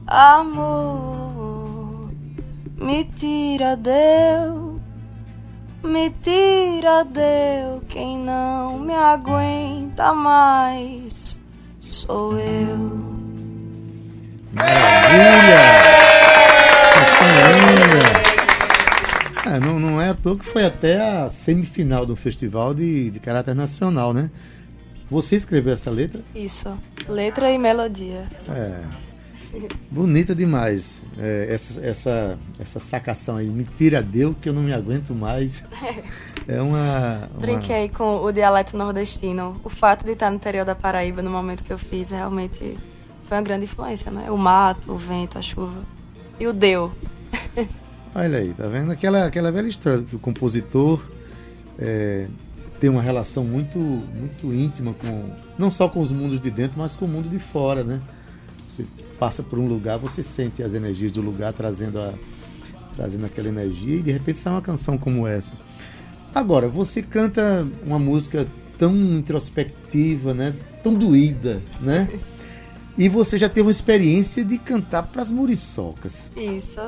Amor, 0.06 2.10
me 2.76 3.04
tira 3.04 3.76
Deus, 3.76 4.80
me 5.82 6.10
tira 6.10 7.04
Deus, 7.04 7.82
quem 7.88 8.18
não 8.18 8.78
me 8.78 8.94
aguenta 8.94 10.12
mais 10.12 11.40
sou 11.80 12.36
eu. 12.38 13.03
Maravilha! 14.64 15.84
É, 19.46 19.60
não, 19.60 19.78
não 19.78 20.00
é 20.00 20.08
à 20.08 20.14
toa 20.14 20.38
que 20.38 20.44
foi 20.44 20.64
até 20.64 21.00
a 21.00 21.28
semifinal 21.28 22.06
do 22.06 22.16
festival 22.16 22.72
de, 22.72 23.10
de 23.10 23.20
caráter 23.20 23.54
nacional, 23.54 24.14
né? 24.14 24.30
Você 25.10 25.36
escreveu 25.36 25.74
essa 25.74 25.90
letra? 25.90 26.22
Isso, 26.34 26.68
letra 27.06 27.50
e 27.50 27.58
melodia. 27.58 28.26
É. 28.48 28.80
Bonita 29.90 30.34
demais. 30.34 31.00
É, 31.18 31.46
essa, 31.50 31.80
essa, 31.80 32.38
essa 32.58 32.80
sacação 32.80 33.36
aí. 33.36 33.46
Me 33.46 33.64
tira 33.64 34.02
deu 34.02 34.34
que 34.34 34.48
eu 34.48 34.52
não 34.52 34.62
me 34.62 34.72
aguento 34.72 35.14
mais. 35.14 35.62
É 36.46 36.60
uma, 36.60 37.26
uma. 37.32 37.40
Brinquei 37.40 37.88
com 37.88 38.22
o 38.22 38.30
dialeto 38.30 38.76
nordestino. 38.76 39.58
O 39.64 39.70
fato 39.70 40.04
de 40.04 40.12
estar 40.12 40.28
no 40.28 40.36
interior 40.36 40.66
da 40.66 40.74
Paraíba 40.74 41.22
no 41.22 41.30
momento 41.30 41.64
que 41.64 41.72
eu 41.72 41.78
fiz 41.78 42.10
realmente 42.10 42.76
foi 43.24 43.36
uma 43.36 43.42
grande 43.42 43.64
influência, 43.64 44.10
né? 44.10 44.30
O 44.30 44.36
mato, 44.36 44.92
o 44.92 44.96
vento, 44.96 45.38
a 45.38 45.42
chuva. 45.42 45.82
E 46.38 46.46
o 46.46 46.52
deu. 46.52 46.92
Olha 48.14 48.38
aí, 48.38 48.52
tá 48.52 48.68
vendo? 48.68 48.92
Aquela, 48.92 49.26
aquela 49.26 49.50
velha 49.50 49.66
história 49.66 50.02
que 50.02 50.14
o 50.14 50.18
compositor 50.18 51.00
é, 51.78 52.28
tem 52.78 52.88
uma 52.88 53.02
relação 53.02 53.44
muito, 53.44 53.78
muito 53.78 54.52
íntima 54.52 54.94
com 54.94 55.30
não 55.58 55.70
só 55.70 55.88
com 55.88 56.00
os 56.00 56.12
mundos 56.12 56.38
de 56.38 56.50
dentro, 56.50 56.78
mas 56.78 56.94
com 56.94 57.06
o 57.06 57.08
mundo 57.08 57.28
de 57.28 57.38
fora, 57.38 57.82
né? 57.82 58.00
Você 58.70 58.84
passa 59.18 59.42
por 59.42 59.58
um 59.58 59.66
lugar, 59.66 59.98
você 59.98 60.22
sente 60.22 60.62
as 60.62 60.74
energias 60.74 61.10
do 61.12 61.20
lugar 61.20 61.52
trazendo, 61.52 61.98
a, 61.98 62.14
trazendo 62.94 63.26
aquela 63.26 63.48
energia 63.48 63.96
e 63.96 64.02
de 64.02 64.12
repente 64.12 64.38
sai 64.38 64.52
uma 64.52 64.62
canção 64.62 64.98
como 64.98 65.26
essa. 65.26 65.54
Agora, 66.34 66.68
você 66.68 67.00
canta 67.00 67.66
uma 67.86 67.98
música 67.98 68.46
tão 68.76 68.94
introspectiva, 68.94 70.34
né? 70.34 70.54
Tão 70.82 70.94
doída, 70.94 71.62
né? 71.80 72.08
E 72.96 73.08
você 73.08 73.36
já 73.36 73.48
teve 73.48 73.62
uma 73.62 73.70
experiência 73.70 74.44
de 74.44 74.56
cantar 74.58 75.02
para 75.04 75.22
as 75.22 75.30
muriçocas. 75.30 76.30
Isso. 76.36 76.80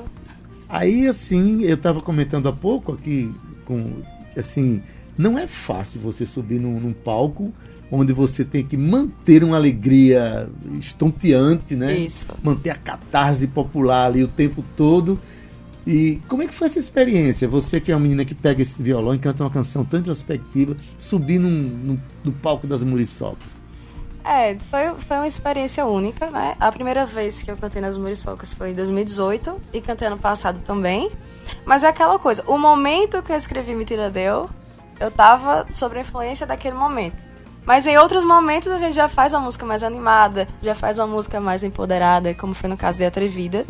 Aí, 0.68 1.06
assim, 1.08 1.62
eu 1.62 1.75
estava 1.75 2.00
comentando 2.00 2.48
há 2.48 2.52
pouco 2.52 2.92
aqui, 2.92 3.32
com, 3.64 4.02
assim, 4.36 4.82
não 5.16 5.38
é 5.38 5.46
fácil 5.46 6.00
você 6.00 6.26
subir 6.26 6.60
num, 6.60 6.78
num, 6.78 6.92
palco 6.92 7.52
onde 7.90 8.12
você 8.12 8.44
tem 8.44 8.64
que 8.64 8.76
manter 8.76 9.44
uma 9.44 9.56
alegria 9.56 10.48
estonteante, 10.78 11.76
né? 11.76 11.96
Isso. 11.96 12.26
Manter 12.42 12.70
a 12.70 12.75
catarse 12.75 13.46
popular 13.46 14.06
ali 14.06 14.25
o 14.25 14.28
tempo 14.28 14.64
todo. 14.76 15.18
E 15.86 16.20
como 16.26 16.42
é 16.42 16.48
que 16.48 16.54
foi 16.54 16.66
essa 16.66 16.80
experiência? 16.80 17.46
Você 17.46 17.80
que 17.80 17.92
é 17.92 17.94
uma 17.94 18.02
menina 18.02 18.25
que 18.25 18.34
pega 18.34 18.60
esse 18.60 18.82
violão 18.82 19.14
e 19.14 19.18
canta 19.18 19.44
uma 19.44 19.50
canção 19.50 19.84
tão 19.84 20.00
introspectiva, 20.00 20.76
subir 20.98 21.38
num, 21.38 21.48
num, 21.48 21.98
no 22.25 22.32
palco 22.32 22.66
das 22.66 22.82
muriçocas. 22.82 23.60
É, 24.26 24.59
foi, 24.59 24.92
foi 24.99 25.16
uma 25.18 25.26
experiência 25.26 25.87
única, 25.87 26.28
né? 26.33 26.56
A 26.59 26.73
primeira 26.73 27.06
vez 27.06 27.45
que 27.45 27.50
eu 27.50 27.56
cantei 27.56 27.80
nas 27.80 27.97
Muriçocas 27.97 28.52
foi 28.52 28.71
em 28.73 28.75
2018 28.75 29.62
e 29.73 29.80
cantei 29.80 30.09
ano 30.09 30.18
passado 30.18 30.59
também. 30.66 31.12
Mas 31.64 31.85
é 31.85 31.88
aquela 31.88 32.18
coisa, 32.18 32.42
o 32.49 32.59
momento 32.59 33.23
que 33.23 33.30
eu 33.30 33.37
escrevi 33.37 33.73
Mentira 33.73 34.11
Deu, 34.11 34.50
eu 34.99 35.12
tava 35.12 35.64
sob 35.71 35.97
a 35.97 36.00
influência 36.00 36.45
daquele 36.45 36.75
momento. 36.75 37.16
Mas 37.64 37.87
em 37.87 37.97
outros 37.99 38.25
momentos 38.25 38.73
a 38.73 38.78
gente 38.78 38.97
já 38.97 39.06
faz 39.06 39.33
uma 39.33 39.42
música 39.42 39.64
mais 39.64 39.85
animada, 39.85 40.49
já 40.61 40.75
faz 40.75 40.99
uma 40.99 41.06
música 41.06 41.40
mais 41.40 41.62
empoderada, 41.62 42.35
como 42.35 42.52
foi 42.52 42.68
no 42.68 42.76
caso 42.76 42.99
de 42.99 43.04
Atrevida. 43.04 43.64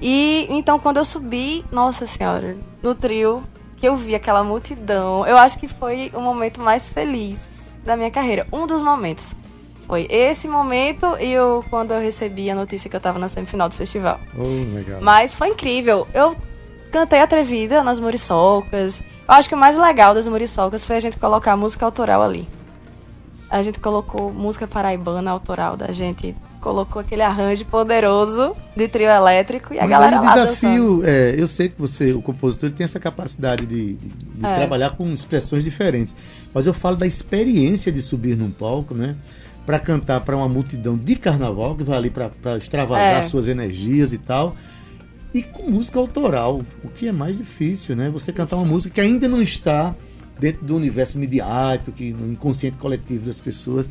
E 0.00 0.46
então 0.48 0.78
quando 0.78 0.98
eu 0.98 1.04
subi, 1.04 1.64
nossa 1.72 2.06
senhora, 2.06 2.56
no 2.80 2.94
trio, 2.94 3.42
que 3.76 3.88
eu 3.88 3.96
vi 3.96 4.14
aquela 4.14 4.44
multidão, 4.44 5.26
eu 5.26 5.36
acho 5.36 5.58
que 5.58 5.66
foi 5.66 6.12
o 6.14 6.20
momento 6.20 6.60
mais 6.60 6.88
feliz 6.88 7.72
da 7.84 7.96
minha 7.96 8.12
carreira. 8.12 8.46
Um 8.52 8.64
dos 8.64 8.80
momentos. 8.80 9.34
Foi 9.88 10.06
esse 10.10 10.46
momento 10.46 11.16
e 11.18 11.32
eu, 11.32 11.64
quando 11.70 11.94
eu 11.94 12.00
recebi 12.00 12.50
a 12.50 12.54
notícia 12.54 12.90
que 12.90 12.94
eu 12.94 13.00
tava 13.00 13.18
na 13.18 13.26
semifinal 13.26 13.70
do 13.70 13.74
festival. 13.74 14.20
Oh, 14.36 14.74
legal. 14.74 15.00
Mas 15.00 15.34
foi 15.34 15.48
incrível. 15.48 16.06
Eu 16.12 16.36
cantei 16.92 17.20
atrevida 17.20 17.82
nas 17.82 17.98
muriçocas. 17.98 19.00
Eu 19.00 19.34
acho 19.34 19.48
que 19.48 19.54
o 19.54 19.58
mais 19.58 19.78
legal 19.78 20.12
das 20.12 20.28
muriçocas 20.28 20.84
foi 20.84 20.96
a 20.96 21.00
gente 21.00 21.16
colocar 21.16 21.56
música 21.56 21.86
autoral 21.86 22.22
ali. 22.22 22.46
A 23.48 23.62
gente 23.62 23.80
colocou 23.80 24.30
música 24.30 24.66
paraibana 24.66 25.30
autoral 25.30 25.74
da 25.74 25.90
gente. 25.90 26.36
Colocou 26.60 27.00
aquele 27.00 27.22
arranjo 27.22 27.64
poderoso 27.64 28.54
de 28.76 28.88
trio 28.88 29.08
elétrico 29.08 29.72
e 29.72 29.78
a 29.78 29.82
Mas 29.82 29.90
galera 29.90 30.20
o 30.20 30.20
desafio, 30.20 31.02
é, 31.04 31.34
eu 31.38 31.48
sei 31.48 31.68
que 31.70 31.80
você, 31.80 32.12
o 32.12 32.20
compositor, 32.20 32.68
ele 32.68 32.76
tem 32.76 32.84
essa 32.84 32.98
capacidade 32.98 33.64
de, 33.64 33.94
de, 33.94 34.08
de 34.08 34.44
é. 34.44 34.56
trabalhar 34.56 34.90
com 34.90 35.10
expressões 35.14 35.64
diferentes. 35.64 36.14
Mas 36.52 36.66
eu 36.66 36.74
falo 36.74 36.96
da 36.96 37.06
experiência 37.06 37.90
de 37.90 38.02
subir 38.02 38.36
num 38.36 38.50
palco, 38.50 38.92
né? 38.92 39.16
Para 39.68 39.78
cantar 39.78 40.22
para 40.22 40.34
uma 40.34 40.48
multidão 40.48 40.96
de 40.96 41.14
carnaval, 41.14 41.76
que 41.76 41.84
vai 41.84 41.98
ali 41.98 42.08
para 42.08 42.56
extravasar 42.56 43.20
é. 43.20 43.22
suas 43.24 43.46
energias 43.46 44.14
e 44.14 44.16
tal. 44.16 44.56
E 45.34 45.42
com 45.42 45.70
música 45.70 45.98
autoral, 45.98 46.62
o 46.82 46.88
que 46.88 47.06
é 47.06 47.12
mais 47.12 47.36
difícil, 47.36 47.94
né? 47.94 48.08
Você 48.08 48.32
cantar 48.32 48.56
uma 48.56 48.64
música 48.64 48.94
que 48.94 49.00
ainda 49.02 49.28
não 49.28 49.42
está 49.42 49.94
dentro 50.38 50.64
do 50.64 50.74
universo 50.74 51.18
midiático, 51.18 51.92
que 51.92 52.14
no 52.14 52.32
inconsciente 52.32 52.78
coletivo 52.78 53.26
das 53.26 53.38
pessoas. 53.38 53.86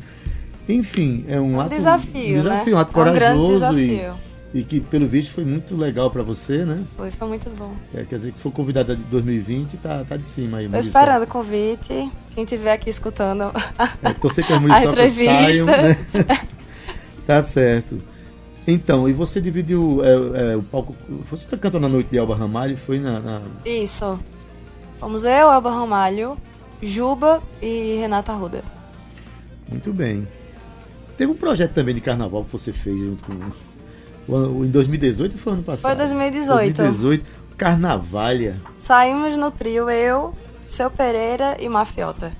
Enfim, 0.68 1.24
é 1.28 1.38
um, 1.38 1.52
um 1.52 1.60
ato. 1.60 1.70
desafio, 1.70 2.28
um 2.28 2.32
desafio, 2.32 2.72
né? 2.72 2.76
um 2.76 2.80
ato 2.80 2.98
É 2.98 3.00
um 3.00 3.04
grande 3.04 3.18
corajoso 3.20 3.52
desafio. 3.52 4.14
e, 4.14 4.27
e 4.54 4.62
que, 4.64 4.80
pelo 4.80 5.06
visto, 5.06 5.32
foi 5.32 5.44
muito 5.44 5.76
legal 5.76 6.10
para 6.10 6.22
você, 6.22 6.64
né? 6.64 6.82
Foi, 6.96 7.10
foi 7.10 7.28
muito 7.28 7.50
bom. 7.50 7.72
É, 7.94 8.02
quer 8.04 8.16
dizer 8.16 8.30
que 8.32 8.38
se 8.38 8.42
for 8.42 8.50
convidada 8.50 8.96
de 8.96 9.02
2020, 9.04 9.76
tá, 9.76 10.04
tá 10.08 10.16
de 10.16 10.24
cima 10.24 10.58
aí. 10.58 10.64
Tô 10.64 10.70
Muriçoca. 10.70 10.98
esperando 10.98 11.22
o 11.22 11.26
convite. 11.26 12.10
Quem 12.34 12.44
estiver 12.44 12.72
aqui 12.72 12.88
escutando. 12.90 13.52
É, 14.02 14.12
torcer 14.14 14.46
que 14.46 14.52
as 14.52 14.62
A 14.70 14.84
entrevista. 14.84 15.64
saiam, 15.64 15.66
né? 15.66 15.96
tá 17.26 17.42
certo. 17.42 18.00
Então, 18.66 19.08
e 19.08 19.12
você 19.12 19.40
dividiu 19.40 20.00
é, 20.04 20.52
é, 20.52 20.56
o 20.56 20.62
palco. 20.62 20.94
Você 21.30 21.46
tá 21.48 21.56
cantando 21.56 21.82
na 21.86 21.88
noite 21.88 22.10
de 22.10 22.18
Alba 22.18 22.34
Ramalho? 22.36 22.76
Foi 22.76 22.98
na. 22.98 23.18
na- 23.20 23.42
Isso. 23.64 24.18
Fomos 25.00 25.24
eu, 25.24 25.30
Elba 25.50 25.70
Ramalho, 25.70 26.36
Juba 26.82 27.42
e 27.62 27.96
Renata 28.00 28.32
Ruda. 28.32 28.62
Muito 29.68 29.92
bem. 29.92 30.26
Teve 31.16 31.32
um 31.32 31.36
projeto 31.36 31.72
também 31.72 31.94
de 31.94 32.00
carnaval 32.00 32.44
que 32.44 32.52
você 32.52 32.72
fez 32.72 32.98
junto 32.98 33.24
com. 33.24 33.34
Em 34.28 34.70
2018 34.70 35.32
ou 35.32 35.38
foi 35.38 35.52
ano 35.54 35.62
passado? 35.62 35.82
Foi 35.90 35.94
2018. 35.96 36.76
2018. 36.82 37.24
Carnavalha. 37.56 38.56
Saímos 38.78 39.36
no 39.36 39.50
trio 39.50 39.88
eu, 39.90 40.34
Seu 40.68 40.90
Pereira 40.90 41.56
e 41.58 41.68
Mafiota. 41.68 42.32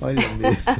Olha 0.00 0.16
mesmo. 0.38 0.76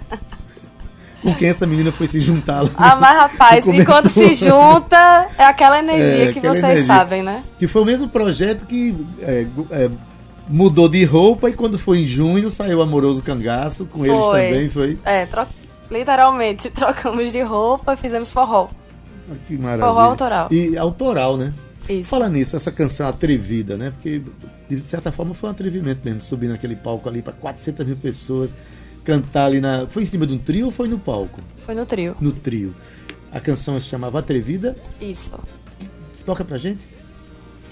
com 1.22 1.34
quem 1.34 1.48
essa 1.48 1.66
menina 1.66 1.92
foi 1.92 2.06
se 2.06 2.18
juntar 2.20 2.62
lá? 2.62 2.70
Ah, 2.76 2.96
mas 2.96 3.16
rapaz, 3.16 3.66
e 3.68 3.84
começo 3.84 4.08
se 4.08 4.34
junta, 4.34 5.28
é 5.38 5.44
aquela 5.44 5.78
energia 5.78 6.28
É, 6.28 6.32
que 6.32 6.38
aquela 6.38 6.54
vocês 6.54 6.64
energia. 6.64 6.86
sabem, 6.86 7.22
né? 7.22 7.44
Que 7.58 7.66
foi 7.66 7.82
o 7.82 7.84
mesmo 7.84 8.08
projeto 8.08 8.64
que 8.66 8.94
é, 9.20 9.46
é, 9.70 9.90
mudou 10.48 10.88
de 10.88 11.04
roupa 11.04 11.48
e 11.50 11.52
quando 11.52 11.78
foi 11.78 11.98
em 12.00 12.06
junho 12.06 12.50
saiu 12.50 12.80
Amoroso 12.82 13.22
Cangaço, 13.22 13.84
com 13.86 14.04
eles 14.04 14.18
Foi. 14.24 14.42
também, 14.48 14.68
foi. 14.70 14.98
É, 15.04 15.26
tro- 15.26 15.46
literalmente, 15.90 16.68
trocamos 16.72 17.30
de 17.32 17.40
roupa 17.42 17.92
e 17.94 17.96
fizemos 17.96 18.32
forró. 18.32 18.68
Que 19.46 19.56
maravilha. 19.56 19.87
Forró 19.88 20.00
autoral. 20.00 20.49
E 20.50 20.76
autoral, 20.76 21.37
né? 21.37 21.52
Isso. 21.88 22.08
Fala 22.08 22.28
nisso, 22.28 22.56
essa 22.56 22.70
canção 22.70 23.06
atrevida, 23.06 23.76
né? 23.76 23.90
Porque 23.90 24.22
de 24.68 24.88
certa 24.88 25.10
forma 25.10 25.34
foi 25.34 25.49
um 25.49 25.52
atrevimento 25.52 26.00
mesmo, 26.04 26.20
subir 26.20 26.49
naquele 26.49 26.76
palco 26.76 27.08
ali 27.08 27.20
para 27.20 27.32
400 27.32 27.84
mil 27.87 27.96
pessoas, 27.96 28.54
cantar 29.04 29.46
ali 29.46 29.60
na. 29.60 29.87
Foi 29.88 30.04
em 30.04 30.06
cima 30.06 30.26
de 30.26 30.34
um 30.34 30.38
trio 30.38 30.66
ou 30.66 30.72
foi 30.72 30.87
no 30.88 30.99
palco? 30.99 31.40
Foi 31.66 31.75
no 31.75 31.84
trio. 31.84 32.16
No 32.20 32.32
trio. 32.32 32.75
A 33.32 33.40
canção 33.40 33.80
se 33.80 33.88
chamava 33.88 34.18
Atrevida. 34.18 34.76
Isso. 35.00 35.32
Toca 36.25 36.44
pra 36.44 36.58
gente? 36.58 36.87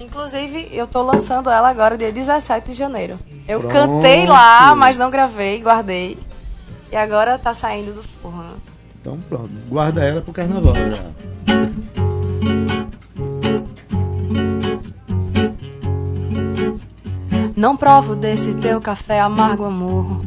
Inclusive, 0.00 0.69
eu 0.73 0.87
tô 0.87 1.03
lançando 1.03 1.50
ela 1.50 1.69
agora, 1.69 1.97
dia 1.99 2.12
17 2.12 2.71
de 2.71 2.77
janeiro. 2.77 3.19
Eu 3.49 3.61
Pronto. 3.61 3.73
cantei 3.73 4.27
lá, 4.27 4.75
mas 4.75 4.97
não 4.97 5.11
gravei, 5.11 5.61
guardei. 5.61 6.17
E 6.91 6.97
agora 6.97 7.37
tá 7.38 7.53
saindo 7.53 7.93
do 7.93 8.03
forno. 8.03 8.57
Então 9.00 9.19
pronto, 9.29 9.50
guarda 9.69 10.05
ela 10.05 10.21
pro 10.21 10.33
carnaval 10.33 10.75
já. 10.75 11.05
Não 17.57 17.76
provo 17.76 18.14
desse 18.14 18.55
teu 18.55 18.81
café 18.81 19.19
amargo, 19.21 19.64
amor. 19.64 20.23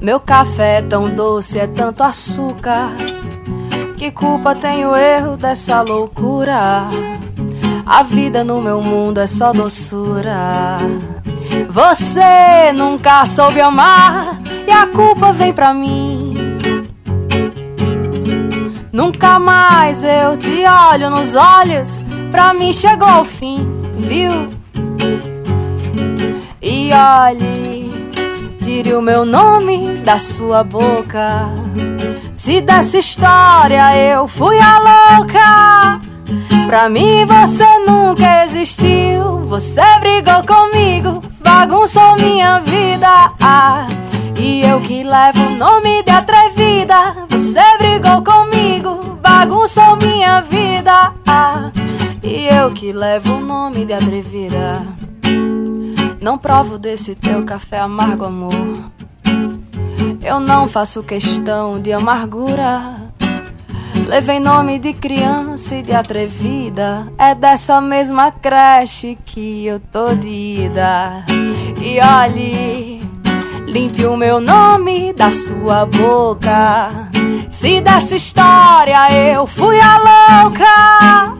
Meu 0.00 0.18
café 0.18 0.78
é 0.78 0.82
tão 0.82 1.08
doce, 1.08 1.60
é 1.60 1.66
tanto 1.68 2.02
açúcar. 2.02 2.90
Que 3.96 4.10
culpa 4.10 4.52
tem 4.52 4.84
o 4.84 4.96
erro 4.96 5.36
dessa 5.36 5.80
loucura? 5.80 6.88
A 7.86 8.02
vida 8.02 8.42
no 8.42 8.60
meu 8.60 8.80
mundo 8.82 9.20
é 9.20 9.28
só 9.28 9.52
doçura. 9.52 10.80
Você 11.68 12.72
nunca 12.74 13.24
soube 13.24 13.60
amar 13.60 14.40
e 14.66 14.72
a 14.72 14.88
culpa 14.88 15.32
vem 15.32 15.52
pra 15.52 15.72
mim. 15.72 16.31
Nunca 18.92 19.38
mais 19.38 20.04
eu 20.04 20.36
te 20.36 20.64
olho 20.66 21.08
nos 21.08 21.34
olhos, 21.34 22.04
pra 22.30 22.52
mim 22.52 22.74
chegou 22.74 23.22
o 23.22 23.24
fim, 23.24 23.66
viu? 23.96 24.50
E 26.60 26.90
olhe, 26.92 27.90
tire 28.60 28.92
o 28.92 29.00
meu 29.00 29.24
nome 29.24 29.96
da 30.04 30.18
sua 30.18 30.62
boca. 30.62 31.48
Se 32.34 32.60
dessa 32.60 32.98
história 32.98 33.96
eu 33.96 34.28
fui 34.28 34.58
a 34.60 35.16
louca, 35.16 36.00
pra 36.66 36.90
mim 36.90 37.24
você 37.24 37.66
nunca 37.86 38.44
existiu. 38.44 39.38
Você 39.46 39.82
brigou 40.00 40.44
comigo, 40.46 41.22
bagunçou 41.40 42.16
minha 42.16 42.60
vida. 42.60 43.08
Ah, 43.40 43.86
e 44.36 44.62
eu 44.62 44.80
que 44.80 45.02
levo 45.02 45.40
o 45.40 45.56
nome 45.56 46.02
de 46.02 46.10
atrevida. 46.10 47.26
Você 47.30 47.60
brigou 47.78 48.22
comigo, 48.22 49.18
bagunçou 49.20 49.96
minha 49.96 50.40
vida. 50.40 51.12
Ah, 51.26 51.70
e 52.22 52.46
eu 52.46 52.72
que 52.72 52.92
levo 52.92 53.34
o 53.34 53.40
nome 53.40 53.84
de 53.84 53.92
atrevida. 53.92 54.82
Não 56.20 56.38
provo 56.38 56.78
desse 56.78 57.14
teu 57.14 57.44
café 57.44 57.80
amargo, 57.80 58.24
amor. 58.24 58.92
Eu 60.22 60.38
não 60.38 60.68
faço 60.68 61.02
questão 61.02 61.80
de 61.80 61.92
amargura. 61.92 63.02
Levei 64.06 64.38
nome 64.38 64.78
de 64.78 64.92
criança 64.92 65.76
e 65.76 65.82
de 65.82 65.92
atrevida. 65.92 67.12
É 67.18 67.34
dessa 67.34 67.80
mesma 67.80 68.30
creche 68.30 69.18
que 69.24 69.66
eu 69.66 69.80
tô 69.80 70.14
de 70.14 70.28
ida. 70.28 71.24
E 71.80 71.98
olhe, 72.00 72.71
limpe 73.72 74.04
o 74.04 74.18
meu 74.18 74.38
nome 74.38 75.14
da 75.14 75.30
sua 75.32 75.86
boca. 75.86 76.90
Se 77.50 77.80
dessa 77.80 78.14
história 78.14 79.10
eu 79.10 79.46
fui 79.46 79.80
a 79.80 79.96
louca, 79.96 81.34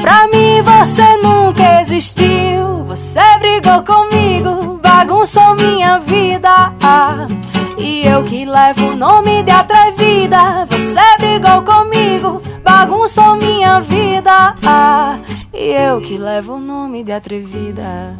pra 0.00 0.26
mim 0.26 0.60
você 0.62 1.16
nunca 1.18 1.80
existiu. 1.80 2.84
Você 2.86 3.20
brigou 3.38 3.84
comigo, 3.84 4.80
bagunçou 4.82 5.54
minha 5.54 5.98
vida. 6.00 6.72
E 7.78 8.04
eu 8.04 8.24
que 8.24 8.44
levo 8.44 8.86
o 8.88 8.96
nome 8.96 9.44
de 9.44 9.52
atrevida. 9.52 10.66
Você 10.68 11.00
brigou 11.18 11.62
comigo, 11.62 12.42
bagunçou 12.64 13.36
minha 13.36 13.80
vida. 13.80 14.56
E 15.54 15.68
eu 15.68 16.00
que 16.00 16.18
levo 16.18 16.54
o 16.54 16.60
nome 16.60 17.04
de 17.04 17.12
atrevida. 17.12 18.16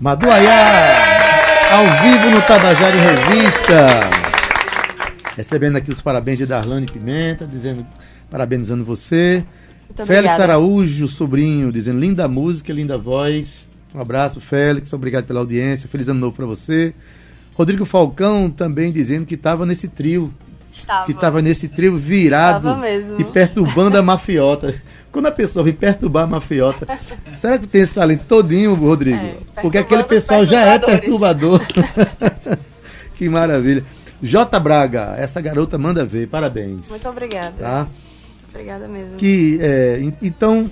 Maduaiá, 0.00 1.39
ao 1.70 1.84
vivo 1.98 2.30
no 2.30 2.42
Tabajara 2.42 2.96
em 2.96 3.00
Revista. 3.00 3.86
Recebendo 5.36 5.76
aqui 5.76 5.90
os 5.92 6.02
parabéns 6.02 6.38
de 6.38 6.44
Darlane 6.44 6.86
Pimenta, 6.86 7.46
dizendo, 7.46 7.86
parabenizando 8.28 8.84
você. 8.84 9.44
Muito 9.86 10.04
Félix 10.04 10.34
obrigada. 10.34 10.42
Araújo, 10.42 11.06
sobrinho, 11.06 11.70
dizendo 11.70 12.00
linda 12.00 12.26
música, 12.26 12.72
linda 12.72 12.98
voz. 12.98 13.68
Um 13.94 14.00
abraço, 14.00 14.40
Félix. 14.40 14.92
Obrigado 14.92 15.26
pela 15.26 15.38
audiência. 15.38 15.88
Feliz 15.88 16.08
ano 16.08 16.18
novo 16.18 16.34
para 16.34 16.46
você. 16.46 16.92
Rodrigo 17.54 17.84
Falcão 17.84 18.50
também 18.50 18.90
dizendo 18.90 19.24
que 19.24 19.34
estava 19.34 19.64
nesse 19.64 19.86
trio. 19.86 20.34
Estava. 20.70 21.06
Que 21.06 21.12
estava 21.12 21.42
nesse 21.42 21.68
trio 21.68 21.96
virado 21.96 22.68
Estava 22.68 22.80
mesmo. 22.80 23.20
e 23.20 23.24
perturbando 23.24 23.98
a 23.98 24.02
mafiota. 24.02 24.74
Quando 25.10 25.26
a 25.26 25.32
pessoa 25.32 25.64
vem 25.64 25.72
perturbar 25.74 26.24
a 26.24 26.26
mafiota, 26.26 26.86
será 27.34 27.58
que 27.58 27.66
tem 27.66 27.80
esse 27.82 27.94
talento 27.94 28.24
todinho, 28.28 28.74
Rodrigo? 28.74 29.16
É, 29.16 29.36
Porque 29.60 29.78
aquele 29.78 30.04
pessoal 30.04 30.44
já 30.44 30.60
é 30.62 30.78
perturbador. 30.78 31.60
que 33.16 33.28
maravilha. 33.28 33.84
J. 34.22 34.60
Braga, 34.60 35.14
essa 35.16 35.40
garota 35.40 35.78
manda 35.78 36.04
ver, 36.04 36.28
parabéns. 36.28 36.90
Muito 36.90 37.08
obrigada. 37.08 37.56
Tá? 37.58 37.88
Obrigada 38.50 38.86
mesmo. 38.86 39.16
Que, 39.16 39.58
é, 39.60 40.00
en- 40.00 40.16
então, 40.22 40.70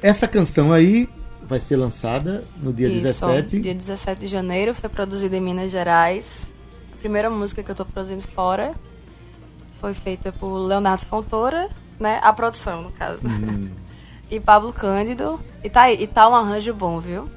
essa 0.00 0.28
canção 0.28 0.72
aí 0.72 1.08
vai 1.46 1.58
ser 1.58 1.76
lançada 1.76 2.44
no 2.62 2.72
dia 2.72 2.88
Isso, 2.88 3.02
17. 3.02 3.60
Dia 3.60 3.74
17 3.74 4.20
de 4.20 4.26
janeiro, 4.28 4.72
foi 4.72 4.88
produzida 4.88 5.36
em 5.36 5.40
Minas 5.40 5.70
Gerais. 5.72 6.48
A 6.94 6.96
primeira 6.98 7.28
música 7.28 7.62
que 7.62 7.70
eu 7.70 7.74
tô 7.74 7.84
produzindo 7.84 8.22
fora 8.22 8.72
foi 9.80 9.94
feita 9.94 10.30
por 10.30 10.58
Leonardo 10.58 11.06
Fontoura, 11.06 11.68
né? 11.98 12.20
A 12.22 12.32
produção, 12.32 12.82
no 12.82 12.92
caso. 12.92 13.26
Hum. 13.26 13.68
e 14.30 14.38
Pablo 14.38 14.72
Cândido. 14.72 15.40
E 15.64 15.70
tá 15.70 15.82
aí, 15.82 16.02
e 16.02 16.06
tá 16.06 16.28
um 16.28 16.34
arranjo 16.34 16.72
bom, 16.74 17.00
viu? 17.00 17.28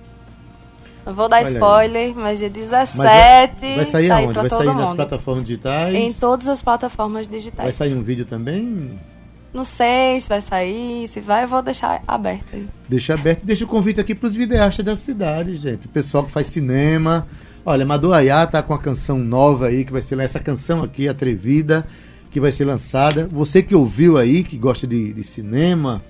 Não 1.06 1.14
vou 1.14 1.28
dar 1.28 1.38
Olha 1.38 1.48
aí. 1.48 1.54
spoiler, 1.54 2.16
mas 2.16 2.40
dia 2.40 2.50
17 2.50 2.98
Mas 2.98 3.58
vai, 3.58 3.76
vai 3.76 3.86
sair 3.86 4.08
tá 4.08 4.16
aí 4.16 4.26
aonde? 4.26 4.40
Vai 4.40 4.50
sair 4.50 4.66
nas 4.66 4.76
mundo. 4.76 4.96
plataformas 4.96 5.44
digitais? 5.46 5.96
Em 5.96 6.14
todas 6.14 6.48
as 6.48 6.62
plataformas 6.62 7.28
digitais. 7.28 7.64
Vai 7.64 7.72
sair 7.72 7.94
um 7.94 8.02
vídeo 8.02 8.26
também? 8.26 8.98
Não 9.54 9.64
sei 9.64 10.20
se 10.20 10.28
vai 10.28 10.42
sair, 10.42 11.08
se 11.08 11.20
vai, 11.20 11.44
eu 11.44 11.48
vou 11.48 11.62
deixar 11.62 12.02
aberto 12.08 12.48
aí. 12.54 12.68
Deixa 12.90 13.14
aberto. 13.14 13.44
Deixa 13.46 13.66
o 13.66 13.68
convite 13.68 14.00
aqui 14.00 14.16
para 14.16 14.28
os 14.28 14.36
videastas 14.36 14.84
da 14.84 14.98
cidade, 14.98 15.56
gente. 15.58 15.86
O 15.86 15.90
pessoal 15.90 16.24
que 16.24 16.32
faz 16.32 16.48
cinema. 16.48 17.28
Olha, 17.66 17.86
Maduaiá 17.86 18.48
tá 18.48 18.64
com 18.64 18.74
a 18.74 18.80
canção 18.80 19.20
nova 19.20 19.68
aí, 19.68 19.86
que 19.86 19.92
vai 19.92 20.02
ser 20.02 20.20
essa 20.20 20.40
canção 20.40 20.82
aqui, 20.84 21.08
Atrevida, 21.08 21.86
que 22.34 22.40
vai 22.40 22.52
ser 22.52 22.66
lançada. 22.66 23.30
Você 23.32 23.62
que 23.62 23.76
ouviu 23.76 24.18
aí, 24.18 24.44
que 24.44 24.58
gosta 24.58 24.88
de, 24.88 25.14
de 25.14 25.24
cinema, 25.24 26.04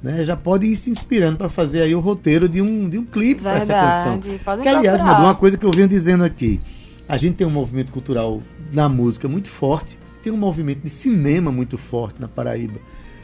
né, 0.00 0.24
já 0.24 0.36
pode 0.36 0.64
ir 0.64 0.76
se 0.76 0.88
inspirando 0.88 1.36
para 1.36 1.48
fazer 1.48 1.82
aí 1.82 1.92
o 1.92 1.98
roteiro 1.98 2.48
de 2.48 2.62
um, 2.62 2.88
de 2.88 2.96
um 2.96 3.04
clipe 3.04 3.42
para 3.42 3.56
essa 3.56 3.72
canção. 3.72 4.38
Podem 4.44 4.62
Que, 4.62 4.68
aliás, 4.68 5.02
procurar. 5.02 5.20
Uma 5.20 5.34
coisa 5.34 5.58
que 5.58 5.66
eu 5.66 5.72
venho 5.72 5.88
dizendo 5.88 6.22
aqui. 6.22 6.60
A 7.08 7.16
gente 7.16 7.34
tem 7.34 7.46
um 7.46 7.50
movimento 7.50 7.90
cultural 7.90 8.40
na 8.72 8.88
música 8.88 9.28
muito 9.28 9.48
forte, 9.48 9.98
tem 10.22 10.32
um 10.32 10.36
movimento 10.36 10.82
de 10.82 10.90
cinema 10.90 11.50
muito 11.50 11.76
forte 11.76 12.20
na 12.20 12.28
Paraíba. 12.28 12.78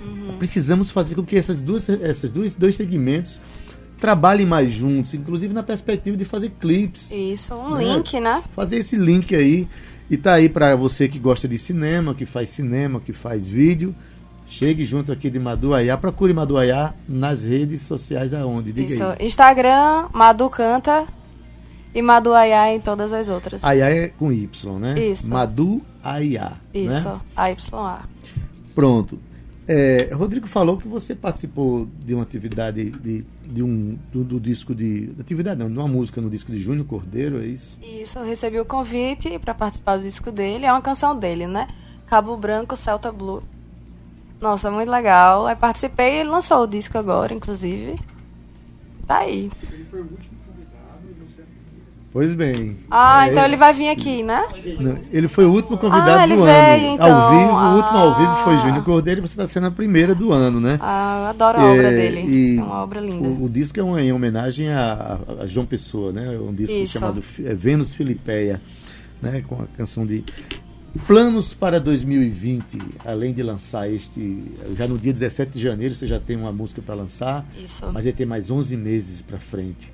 Uhum. 0.05 0.37
Precisamos 0.37 0.91
fazer 0.91 1.15
com 1.15 1.23
que 1.23 1.37
essas 1.37 1.61
duas, 1.61 1.89
essas 1.89 2.29
duas, 2.29 2.57
dois 2.57 2.75
segmentos 2.75 3.39
trabalhem 4.01 4.45
mais 4.45 4.73
juntos, 4.73 5.15
inclusive 5.15 5.55
na 5.55 5.63
perspectiva 5.63 6.17
de 6.17 6.25
fazer 6.25 6.51
clipes. 6.61 7.09
Isso, 7.09 7.55
um 7.55 7.77
né? 7.77 7.85
link, 7.85 8.19
né? 8.19 8.43
Fazer 8.53 8.79
esse 8.79 8.97
link 8.97 9.33
aí. 9.33 9.69
E 10.13 10.19
tá 10.19 10.35
aí 10.35 10.47
para 10.47 10.77
você 10.77 11.09
que 11.09 11.19
gosta 11.19 11.49
de 11.49 11.57
cinema, 11.57 12.15
que 12.15 12.27
faz 12.27 12.51
cinema, 12.51 13.01
que 13.01 13.15
faz 13.15 13.49
vídeo. 13.49 13.95
Chegue 14.45 14.85
junto 14.85 15.11
aqui 15.11 15.31
de 15.31 15.39
Maduaiá. 15.39 15.97
Procure 15.97 16.35
Maduaiá 16.35 16.93
nas 17.09 17.41
redes 17.41 17.81
sociais 17.81 18.35
aonde? 18.35 18.75
Diga 18.75 18.93
Isso. 18.93 19.05
Aí. 19.05 19.25
Instagram, 19.25 20.11
Madu 20.13 20.51
Canta 20.51 21.07
e 21.95 22.03
Maduaiá 22.03 22.75
em 22.75 22.79
todas 22.79 23.11
as 23.11 23.31
outras. 23.31 23.65
Aiá 23.65 23.89
é 23.89 24.09
com 24.09 24.31
Y, 24.31 24.79
né? 24.79 25.03
Isso. 25.03 25.27
Madu 25.27 25.81
Aiá. 26.05 26.59
Isso, 26.75 27.09
né? 27.09 27.21
A-Y-A. 27.35 28.03
Pronto. 28.75 29.19
É, 29.67 30.11
Rodrigo 30.13 30.49
falou 30.49 30.77
que 30.77 30.89
você 30.89 31.15
participou 31.15 31.87
de 32.05 32.15
uma 32.15 32.25
atividade 32.25 32.91
de, 32.91 33.25
de 33.45 33.63
um 33.63 33.97
do, 34.11 34.25
do, 34.25 34.41
disco 34.41 34.75
de 34.75 35.13
atividade 35.21 35.61
não, 35.61 35.71
de 35.71 35.79
uma 35.79 35.87
música 35.87 36.21
no 36.21 36.29
disco 36.29 36.51
de 36.51 36.59
Júnior 36.59 36.85
Cordeiro, 36.85 37.41
é 37.41 37.47
isso? 37.47 37.79
Isso, 37.81 38.19
eu 38.19 38.25
recebi 38.25 38.59
o 38.59 38.65
convite 38.65 39.39
para 39.39 39.55
participar 39.55 39.99
do 39.99 40.03
disco 40.03 40.33
dele, 40.33 40.67
é 40.67 40.73
uma 40.73 40.83
canção 40.83 41.17
dele, 41.17 41.47
né? 41.47 41.69
Cabo 42.07 42.37
Branco, 42.37 42.77
Celta 42.77 43.13
Blue. 43.13 43.43
Nossa, 44.41 44.71
muito 44.71 44.91
legal. 44.91 45.47
Aí 45.47 45.55
participei 45.55 46.15
e 46.15 46.19
ele 46.19 46.29
lançou 46.29 46.65
o 46.65 46.67
disco 46.67 46.99
agora, 46.99 47.33
inclusive. 47.33 47.99
Tá 49.07 49.19
aí. 49.19 49.49
Ele 49.73 49.85
foi 49.85 50.01
o 50.01 50.03
último 50.03 50.32
Pois 52.13 52.35
bem. 52.35 52.77
Ah, 52.91 53.27
é, 53.27 53.31
então 53.31 53.43
ele 53.43 53.57
vai 53.57 53.73
vir 53.73 53.89
aqui, 53.89 54.23
né? 54.23 54.47
Não, 54.79 54.99
ele 55.11 55.27
foi 55.29 55.47
o 55.47 55.51
último 55.51 55.79
convidado 55.79 56.11
ah, 56.11 56.27
do 56.27 56.45
veio, 56.45 56.87
ano. 56.87 56.95
Então. 56.95 57.17
Ao 57.17 57.31
vivo, 57.31 57.51
ah. 57.53 57.73
o 57.73 57.77
último 57.77 57.99
ao 57.99 58.19
vivo 58.19 58.35
foi 58.45 58.55
ah. 58.55 58.59
Júnior 58.59 58.85
Cordeiro 58.85 59.21
e 59.21 59.23
você 59.23 59.33
está 59.33 59.47
sendo 59.47 59.69
a 59.69 59.71
primeira 59.71 60.15
do 60.15 60.31
ano, 60.31 60.61
né? 60.61 60.79
Ah, 60.83 61.21
eu 61.23 61.27
adoro 61.31 61.59
a 61.59 61.63
é, 61.63 61.73
obra 61.73 61.91
dele. 61.91 62.59
É 62.59 62.63
uma 62.63 62.83
obra 62.83 63.01
linda. 63.01 63.27
O, 63.27 63.45
o 63.45 63.49
disco 63.49 63.81
é 63.81 63.83
uma, 63.83 64.03
em 64.03 64.13
homenagem 64.13 64.69
a, 64.69 65.19
a, 65.41 65.47
João 65.47 65.65
Pessoa, 65.65 66.13
né? 66.13 66.35
É 66.35 66.39
um 66.39 66.53
disco 66.53 66.77
Isso. 66.77 66.99
chamado 66.99 67.25
é, 67.45 67.55
Vênus 67.55 67.95
Filipeia, 67.95 68.61
né? 69.23 69.43
Com 69.49 69.63
a 69.63 69.67
canção 69.75 70.05
de 70.05 70.23
Planos 71.07 71.55
para 71.55 71.81
2020, 71.81 72.79
além 73.07 73.33
de 73.33 73.43
lançar 73.43 73.91
este. 73.91 74.53
Já 74.77 74.87
no 74.87 74.99
dia 74.99 75.15
17 75.15 75.51
de 75.53 75.61
janeiro 75.61 75.95
você 75.95 76.07
já 76.07 76.21
tem 76.21 76.37
uma 76.37 76.53
música 76.53 76.83
para 76.83 76.95
lançar. 76.95 77.47
Isso. 77.59 77.91
Mas 77.91 78.05
ele 78.05 78.15
tem 78.15 78.27
mais 78.27 78.51
11 78.51 78.77
meses 78.77 79.23
para 79.23 79.39
frente. 79.39 79.91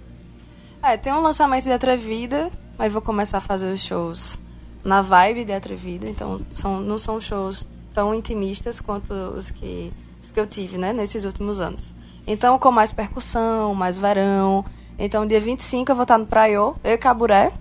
É, 0.83 0.97
tem 0.97 1.13
um 1.13 1.21
lançamento 1.21 1.65
de 1.65 1.73
Atrevida, 1.73 2.51
aí 2.79 2.89
vou 2.89 3.03
começar 3.03 3.39
a 3.39 3.41
fazer 3.41 3.73
os 3.73 3.81
shows 3.81 4.39
na 4.85 5.03
vibe 5.03 5.45
de 5.45 5.53
Atrevida, 5.53 6.09
então 6.09 6.41
são, 6.51 6.81
não 6.81 6.99
são 6.99 7.21
shows 7.21 7.67
tão 7.93 8.15
intimistas 8.15 8.81
quanto 8.81 9.13
os 9.13 9.51
que, 9.51 9.93
os 10.23 10.31
que 10.31 10.39
eu 10.39 10.47
tive, 10.47 10.79
né, 10.79 10.93
nesses 10.93 11.25
últimos 11.25 11.61
anos. 11.61 11.93
Então, 12.27 12.59
com 12.59 12.71
mais 12.71 12.93
percussão, 12.93 13.75
mais 13.75 13.99
verão. 13.99 14.65
Então, 14.99 15.27
dia 15.27 15.41
25 15.41 15.91
eu 15.91 15.97
vou 15.97 16.03
estar 16.03 16.19
no 16.19 16.27
Praiô, 16.27 16.75
eu 16.85 16.93
e 16.93 16.99
Caburé. 16.99 17.53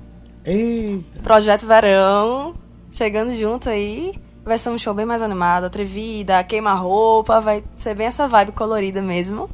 Eita. 0.44 1.22
Projeto 1.24 1.66
Verão, 1.66 2.54
chegando 2.92 3.32
junto 3.32 3.70
aí. 3.70 4.14
Vai 4.44 4.58
ser 4.58 4.70
um 4.70 4.78
show 4.78 4.94
bem 4.94 5.06
mais 5.06 5.22
animado, 5.22 5.66
atrevida, 5.66 6.42
queima-roupa, 6.44 7.42
vai 7.42 7.64
ser 7.76 7.96
bem 7.96 8.08
essa 8.08 8.28
vibe 8.28 8.54
colorida 8.54 9.02
mesmo. 9.02 9.50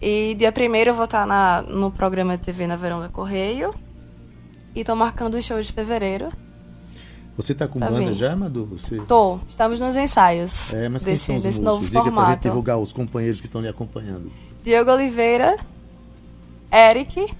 E 0.00 0.34
dia 0.34 0.52
primeiro 0.52 0.90
eu 0.90 0.94
vou 0.94 1.06
estar 1.06 1.26
na, 1.26 1.62
no 1.62 1.90
programa 1.90 2.36
de 2.36 2.42
TV 2.42 2.66
na 2.66 2.76
Verão 2.76 3.00
da 3.00 3.08
Correio. 3.08 3.74
E 4.74 4.84
tô 4.84 4.94
marcando 4.94 5.34
os 5.34 5.44
shows 5.44 5.66
de 5.66 5.72
fevereiro. 5.72 6.30
Você 7.36 7.54
tá 7.54 7.68
com 7.68 7.78
banda 7.78 7.98
vir. 7.98 8.14
já, 8.14 8.34
Madu? 8.34 8.66
Você... 8.66 8.96
Tô. 9.06 9.38
Estamos 9.46 9.78
nos 9.78 9.96
ensaios. 9.96 10.74
É, 10.74 10.88
mas 10.88 11.04
desse, 11.04 11.26
quem 11.26 11.40
desse 11.40 11.62
novo 11.62 11.84
Diga 11.84 12.02
formato. 12.02 12.26
Pra 12.26 12.34
gente 12.34 12.42
divulgar 12.42 12.78
os 12.78 12.92
companheiros 12.92 13.40
que 13.40 13.46
estão 13.46 13.60
lhe 13.60 13.68
acompanhando. 13.68 14.30
Diego 14.64 14.90
Oliveira, 14.90 15.56
Eric 16.72 17.32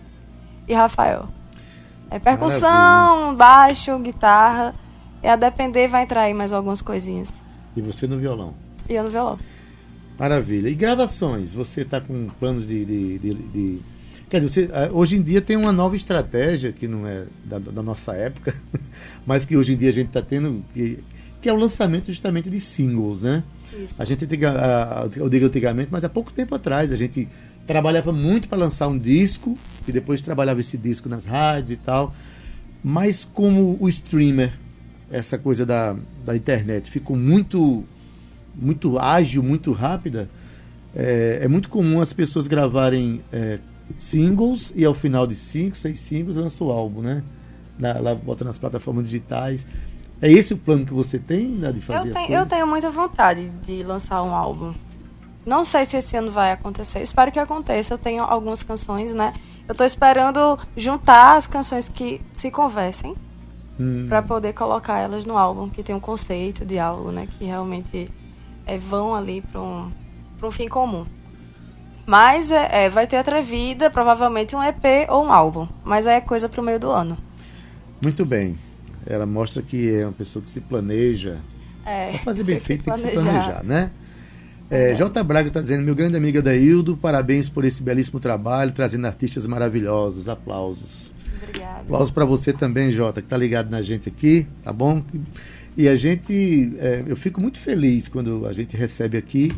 e 0.68 0.75
Rafael. 0.75 1.29
É 2.11 2.18
percussão, 2.18 2.71
Maravilha. 2.71 3.37
baixo, 3.37 3.99
guitarra. 3.99 4.75
E 5.23 5.27
a 5.27 5.37
depender 5.37 5.88
vai 5.88 6.05
entrar 6.05 6.23
aí 6.23 6.35
mais 6.35 6.53
algumas 6.53 6.81
coisinhas. 6.81 7.35
E 7.77 7.83
você 7.83 8.07
no 8.07 8.18
violão? 8.18 8.55
E 8.88 8.94
eu 8.94 9.03
no 9.03 9.11
violão. 9.11 9.38
Maravilha. 10.19 10.69
E 10.69 10.75
gravações? 10.75 11.53
Você 11.53 11.83
está 11.83 12.01
com 12.01 12.29
planos 12.41 12.67
de, 12.67 12.85
de, 12.85 13.19
de, 13.19 13.35
de... 13.35 13.79
Quer 14.29 14.41
dizer, 14.41 14.69
você, 14.69 14.71
ah, 14.73 14.91
hoje 14.93 15.17
em 15.17 15.23
dia 15.23 15.41
tem 15.41 15.57
uma 15.57 15.73
nova 15.73 15.95
estratégia, 15.95 16.73
que 16.73 16.89
não 16.89 17.07
é 17.07 17.25
da, 17.45 17.59
da 17.59 17.83
nossa 17.83 18.13
época, 18.15 18.55
mas 19.25 19.45
que 19.45 19.57
hoje 19.57 19.75
em 19.75 19.77
dia 19.77 19.89
a 19.89 19.93
gente 19.93 20.09
está 20.09 20.21
tendo, 20.21 20.65
que, 20.75 20.99
que, 21.41 21.49
é 21.49 21.53
o 21.53 21.57
lançamento 21.57 22.07
justamente 22.07 22.51
de 22.51 22.61
singles, 22.61 23.23
né? 23.23 23.45
Isso. 23.73 23.95
A 23.99 24.05
gente 24.05 24.27
tem, 24.27 24.41
eu 25.17 25.29
digo 25.29 25.47
antigamente, 25.47 25.89
mas 25.91 26.05
há 26.05 26.09
pouco 26.09 26.33
tempo 26.33 26.55
atrás 26.55 26.93
a 26.93 26.97
gente 26.97 27.29
trabalhava 27.67 28.13
muito 28.13 28.49
para 28.49 28.59
lançar 28.59 28.89
um 28.89 28.99
disco 28.99 29.57
e 29.87 29.93
depois 29.93 30.21
trabalhava 30.21 30.61
esse 30.61 30.77
disco 30.77 31.09
nas 31.09 31.25
rádios 31.25 31.71
e 31.71 31.77
tal. 31.77 32.15
Mas 32.83 33.25
como 33.25 33.77
o 33.79 33.89
streamer, 33.89 34.53
essa 35.11 35.39
coisa 35.39 35.65
da, 35.65 35.97
da 36.25 36.37
internet 36.37 36.91
ficou 36.91 37.17
muito 37.17 37.85
muito 38.59 38.99
ágil, 38.99 39.42
muito 39.42 39.73
rápida, 39.73 40.29
é, 40.94 41.40
é 41.42 41.49
muito 41.49 41.68
comum 41.68 42.01
as 42.01 42.12
pessoas 42.12 42.47
gravarem 42.47 43.23
é, 43.33 43.59
singles 43.97 44.73
e 44.75 44.85
ao 44.85 44.94
final 44.94 45.27
de 45.27 45.35
cinco, 45.35 45.77
seis 45.77 46.01
singles 46.01 46.37
lança 46.37 46.62
o 46.64 46.71
álbum, 46.71 47.01
né? 47.01 47.23
Na, 47.79 47.99
lá 48.01 48.14
bota 48.14 48.44
nas 48.44 48.59
plataformas 48.59 49.07
digitais. 49.07 49.66
É 50.21 50.31
esse 50.31 50.53
o 50.53 50.57
plano 50.57 50.85
que 50.85 50.92
você 50.92 51.18
tem 51.18 51.47
né, 51.49 51.71
de 51.71 51.81
fazer 51.81 52.09
eu 52.09 52.12
tenho, 52.12 52.33
Eu 52.33 52.47
tenho 52.47 52.66
muita 52.66 52.90
vontade 52.90 53.49
de 53.64 53.85
lançar 53.85 54.23
um 54.23 54.35
álbum. 54.35 54.75
Não 55.47 55.64
sei 55.64 55.85
se 55.85 55.97
esse 55.97 56.16
ano 56.16 56.31
vai 56.31 56.53
acontecer. 56.53 57.01
Espero 57.01 57.31
que 57.31 57.38
aconteça. 57.38 57.94
Eu 57.94 57.99
tenho 57.99 58.25
algumas 58.25 58.62
canções, 58.62 59.12
né? 59.12 59.33
Eu 59.66 59.73
estou 59.73 59.87
esperando 59.87 60.59
juntar 60.77 61.37
as 61.37 61.47
canções 61.47 61.88
que 61.88 62.21
se 62.33 62.51
conversem 62.51 63.14
hum. 63.79 64.07
para 64.09 64.23
poder 64.23 64.53
colocar 64.53 64.99
elas 64.99 65.25
no 65.25 65.38
álbum, 65.38 65.68
que 65.68 65.83
tem 65.83 65.94
um 65.94 66.01
conceito 66.01 66.64
de 66.64 66.79
algo, 66.79 67.12
né? 67.12 67.29
Que 67.38 67.44
realmente 67.44 68.11
é, 68.69 68.77
vão 68.79 69.15
ali 69.15 69.41
para 69.41 69.61
um, 69.61 69.91
um 70.43 70.51
fim 70.51 70.69
comum. 70.69 71.07
Mas 72.07 72.51
é, 72.51 72.85
é, 72.85 72.89
vai 72.89 73.07
ter 73.07 73.17
atrevida, 73.17 73.91
provavelmente 73.91 74.55
um 74.55 74.63
EP 74.63 75.09
ou 75.09 75.25
um 75.25 75.33
álbum. 75.33 75.67
Mas 75.85 76.07
é 76.07 76.21
coisa 76.21 76.49
para 76.49 76.61
o 76.61 76.65
meio 76.65 76.79
do 76.79 76.91
ano. 76.91 77.19
Muito 78.01 78.25
bem. 78.25 78.57
Ela 79.07 79.27
mostra 79.27 79.63
que 79.63 79.95
é 79.95 80.05
uma 80.05 80.13
pessoa 80.13 80.43
que 80.43 80.51
se 80.51 80.61
planeja. 80.61 81.39
É, 81.85 82.13
para 82.13 82.19
fazer 82.25 82.45
bem 82.45 82.61
feito 82.61 82.85
tem 82.85 82.95
que 82.95 83.01
se 83.01 83.11
planejar, 83.11 83.63
né? 83.65 83.91
É, 84.71 84.93
é. 84.93 84.95
J. 84.95 85.23
Braga 85.25 85.49
está 85.49 85.61
dizendo, 85.61 85.83
meu 85.83 85.95
grande 85.95 86.17
amigo 86.17 86.39
Adaildo, 86.39 86.97
parabéns 86.97 87.49
por 87.49 87.65
esse 87.65 87.83
belíssimo 87.83 88.21
trabalho, 88.21 88.73
trazendo 88.73 89.07
artistas 89.07 89.47
maravilhosos. 89.47 90.29
Aplausos. 90.29 91.11
Obrigada. 91.43 91.81
Aplausos 91.81 92.11
para 92.11 92.25
você 92.27 92.53
também, 92.53 92.93
Jota, 92.93 93.23
que 93.23 93.27
está 93.27 93.37
ligado 93.37 93.71
na 93.71 93.81
gente 93.81 94.09
aqui, 94.09 94.47
tá 94.63 94.73
bom? 94.73 95.03
E 95.79 95.87
a 95.87 95.95
gente, 95.95 96.73
é, 96.81 97.05
eu 97.07 97.17
fico 97.17 97.41
muito 97.41 97.61
feliz 97.61 98.09
quando 98.09 98.45
a 98.47 98.53
gente 98.53 98.77
recebe 98.77 99.17
aqui 99.17 99.53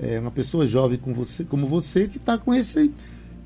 é, 0.00 0.18
uma 0.18 0.32
pessoa 0.32 0.66
jovem 0.66 0.98
como 0.98 1.14
você, 1.14 1.44
como 1.44 1.68
você 1.68 2.08
que 2.08 2.16
está 2.16 2.36
com 2.36 2.52
esse, 2.52 2.90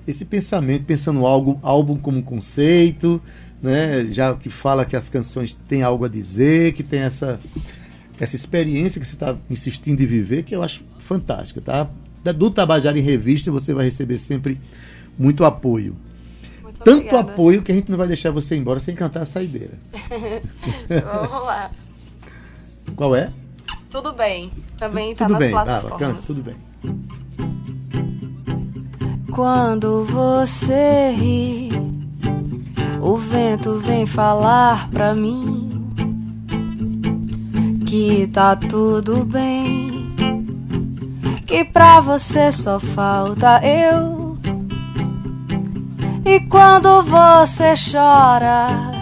esse 0.06 0.24
pensamento, 0.24 0.86
pensando 0.86 1.26
algo, 1.26 1.60
álbum 1.62 1.98
como 1.98 2.22
conceito, 2.22 3.20
né? 3.60 4.06
já 4.06 4.34
que 4.34 4.48
fala 4.48 4.86
que 4.86 4.96
as 4.96 5.10
canções 5.10 5.54
têm 5.68 5.82
algo 5.82 6.06
a 6.06 6.08
dizer, 6.08 6.72
que 6.72 6.82
tem 6.82 7.00
essa, 7.00 7.38
essa 8.18 8.34
experiência 8.34 8.98
que 8.98 9.06
você 9.06 9.12
está 9.14 9.36
insistindo 9.50 10.02
em 10.02 10.06
viver, 10.06 10.44
que 10.44 10.56
eu 10.56 10.62
acho 10.62 10.82
fantástica. 10.98 11.60
Tá? 11.60 11.90
Do 12.32 12.50
Tabajara 12.50 12.98
em 12.98 13.02
Revista 13.02 13.52
você 13.52 13.74
vai 13.74 13.84
receber 13.84 14.16
sempre 14.16 14.58
muito 15.18 15.44
apoio. 15.44 15.94
Muito 16.62 16.78
Tanto 16.78 17.00
obrigada. 17.00 17.32
apoio 17.32 17.60
que 17.60 17.70
a 17.70 17.74
gente 17.74 17.90
não 17.90 17.98
vai 17.98 18.06
deixar 18.06 18.30
você 18.30 18.56
embora 18.56 18.80
sem 18.80 18.94
cantar 18.94 19.20
a 19.20 19.26
saideira. 19.26 19.74
Vamos 20.88 21.44
lá. 21.44 21.70
Qual 22.98 23.14
é? 23.14 23.30
Tudo 23.88 24.12
bem. 24.12 24.50
Também 24.76 25.12
está 25.12 25.28
nas 25.28 25.38
bem. 25.38 25.50
plataformas. 25.52 26.16
Ah, 26.18 26.26
tudo 26.26 26.42
bem. 26.42 26.56
Quando 29.32 30.04
você 30.04 31.12
ri, 31.16 31.70
o 33.00 33.16
vento 33.16 33.78
vem 33.78 34.04
falar 34.04 34.90
pra 34.90 35.14
mim 35.14 35.94
que 37.86 38.26
tá 38.26 38.56
tudo 38.56 39.24
bem, 39.24 40.12
que 41.46 41.64
pra 41.64 42.00
você 42.00 42.50
só 42.50 42.80
falta 42.80 43.64
eu. 43.64 44.36
E 46.24 46.40
quando 46.48 47.02
você 47.04 47.74
chora, 47.92 48.97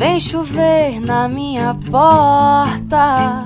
Vem 0.00 0.18
chover 0.18 0.98
na 0.98 1.28
minha 1.28 1.76
porta. 1.90 3.44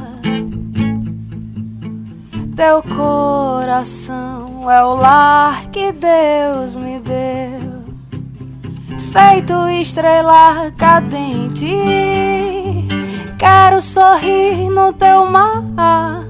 Teu 2.54 2.80
coração 2.96 4.70
é 4.70 4.84
o 4.84 4.94
lar 4.94 5.66
que 5.72 5.90
Deus 5.90 6.76
me 6.76 7.00
deu, 7.00 7.82
feito 9.12 9.68
estrela 9.68 10.70
cadente 10.78 11.74
Quero 13.36 13.82
sorrir 13.82 14.70
no 14.70 14.92
teu 14.92 15.26
mar. 15.26 16.24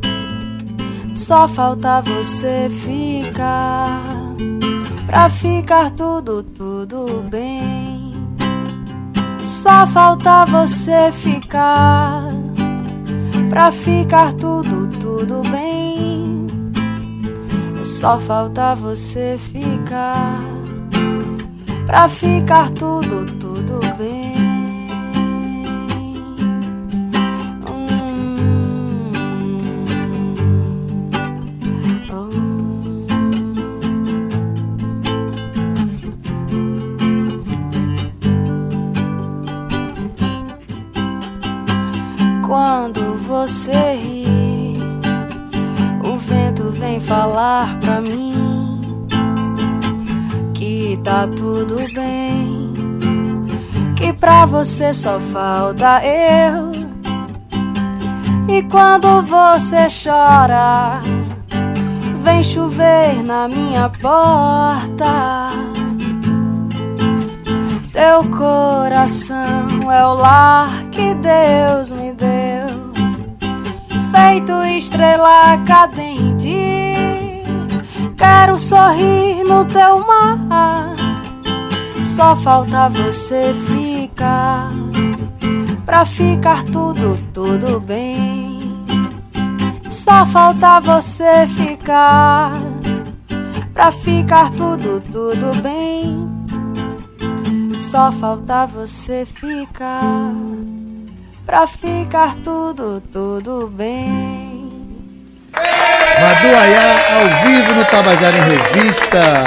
Só 1.14 1.46
falta 1.46 2.00
você 2.00 2.70
ficar. 2.70 4.00
Pra 5.06 5.28
ficar 5.28 5.90
tudo, 5.90 6.42
tudo 6.42 7.22
bem. 7.30 7.93
Só 9.44 9.86
falta 9.86 10.46
você 10.46 11.12
ficar. 11.12 12.24
Pra 13.50 13.70
ficar 13.70 14.32
tudo, 14.32 14.88
tudo 14.98 15.42
bem. 15.50 16.46
Só 17.84 18.18
falta 18.18 18.74
você 18.74 19.36
ficar. 19.38 20.40
Pra 21.84 22.08
ficar 22.08 22.70
tudo, 22.70 23.26
tudo 23.38 23.80
bem. 23.98 24.33
Você 43.46 44.00
o 46.02 46.16
vento 46.16 46.70
vem 46.70 46.98
falar 46.98 47.78
pra 47.78 48.00
mim 48.00 48.80
que 50.54 50.98
tá 51.04 51.28
tudo 51.28 51.76
bem, 51.92 52.72
que 53.96 54.14
pra 54.14 54.46
você 54.46 54.94
só 54.94 55.20
falta 55.20 56.02
eu. 56.02 56.72
E 58.48 58.62
quando 58.62 59.20
você 59.20 59.88
chora, 59.88 61.02
vem 62.22 62.42
chover 62.42 63.22
na 63.22 63.46
minha 63.46 63.90
porta. 63.90 65.50
Teu 67.92 68.24
coração 68.30 69.92
é 69.92 70.06
o 70.06 70.14
lar 70.14 70.84
que 70.90 71.14
Deus 71.14 71.92
me 71.92 72.12
deu, 72.12 72.63
feito 74.14 74.52
estrela 74.62 75.58
cadente. 75.66 76.54
Quero 78.16 78.56
sorrir 78.56 79.42
no 79.42 79.64
teu 79.64 79.98
mar, 80.06 80.94
só 82.00 82.36
falta 82.36 82.88
você 82.88 83.52
ficar, 83.52 84.70
pra 85.84 86.04
ficar 86.04 86.62
tudo, 86.62 87.18
tudo 87.32 87.80
bem. 87.80 88.62
Só 89.88 90.24
falta 90.24 90.78
você 90.78 91.46
ficar, 91.48 92.52
pra 93.72 93.90
ficar 93.90 94.52
tudo, 94.52 95.00
tudo 95.10 95.60
bem. 95.60 96.30
Só 97.72 98.12
falta 98.12 98.66
você 98.66 99.26
ficar 99.26 100.32
Pra 101.46 101.66
ficar 101.66 102.36
tudo, 102.36 103.02
tudo 103.12 103.68
bem 103.68 104.72
Madu 105.54 106.56
Ayá, 106.56 107.16
ao 107.16 107.46
vivo 107.46 107.74
no 107.74 107.84
Tabajara 107.84 108.36
em 108.36 108.40
Revista 108.40 109.44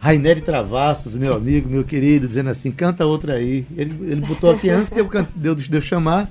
Raineri 0.00 0.40
Travassos, 0.40 1.14
meu 1.14 1.34
amigo, 1.34 1.68
meu 1.70 1.84
querido, 1.84 2.26
dizendo 2.26 2.50
assim, 2.50 2.72
canta 2.72 3.06
outra 3.06 3.34
aí. 3.34 3.64
Ele, 3.76 3.96
ele 4.10 4.20
botou 4.20 4.50
aqui 4.50 4.68
antes 4.68 4.90
de 4.90 4.98
eu, 4.98 5.08
de 5.36 5.48
eu, 5.48 5.54
de 5.54 5.76
eu 5.76 5.80
chamar, 5.80 6.28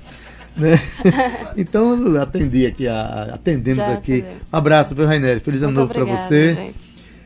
né? 0.54 0.78
Então 1.56 1.98
eu 1.98 2.20
atendi 2.20 2.66
aqui, 2.66 2.86
a, 2.86 3.30
atendemos 3.32 3.78
Já 3.84 3.94
aqui. 3.94 4.18
atendemos. 4.18 4.42
Abraço, 4.52 4.94
viu, 4.94 5.06
Raineri? 5.06 5.40
Feliz 5.40 5.62
ano 5.62 5.72
novo 5.72 5.92
para 5.92 6.04
você. 6.04 6.54
gente. 6.54 6.74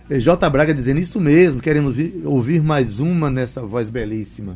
Eh, 0.08 0.20
J. 0.20 0.48
Braga 0.48 0.72
dizendo 0.72 1.00
isso 1.00 1.18
mesmo, 1.20 1.60
querendo 1.60 1.92
ouvir 2.24 2.62
mais 2.62 3.00
uma 3.00 3.28
nessa 3.28 3.60
voz 3.62 3.90
belíssima. 3.90 4.54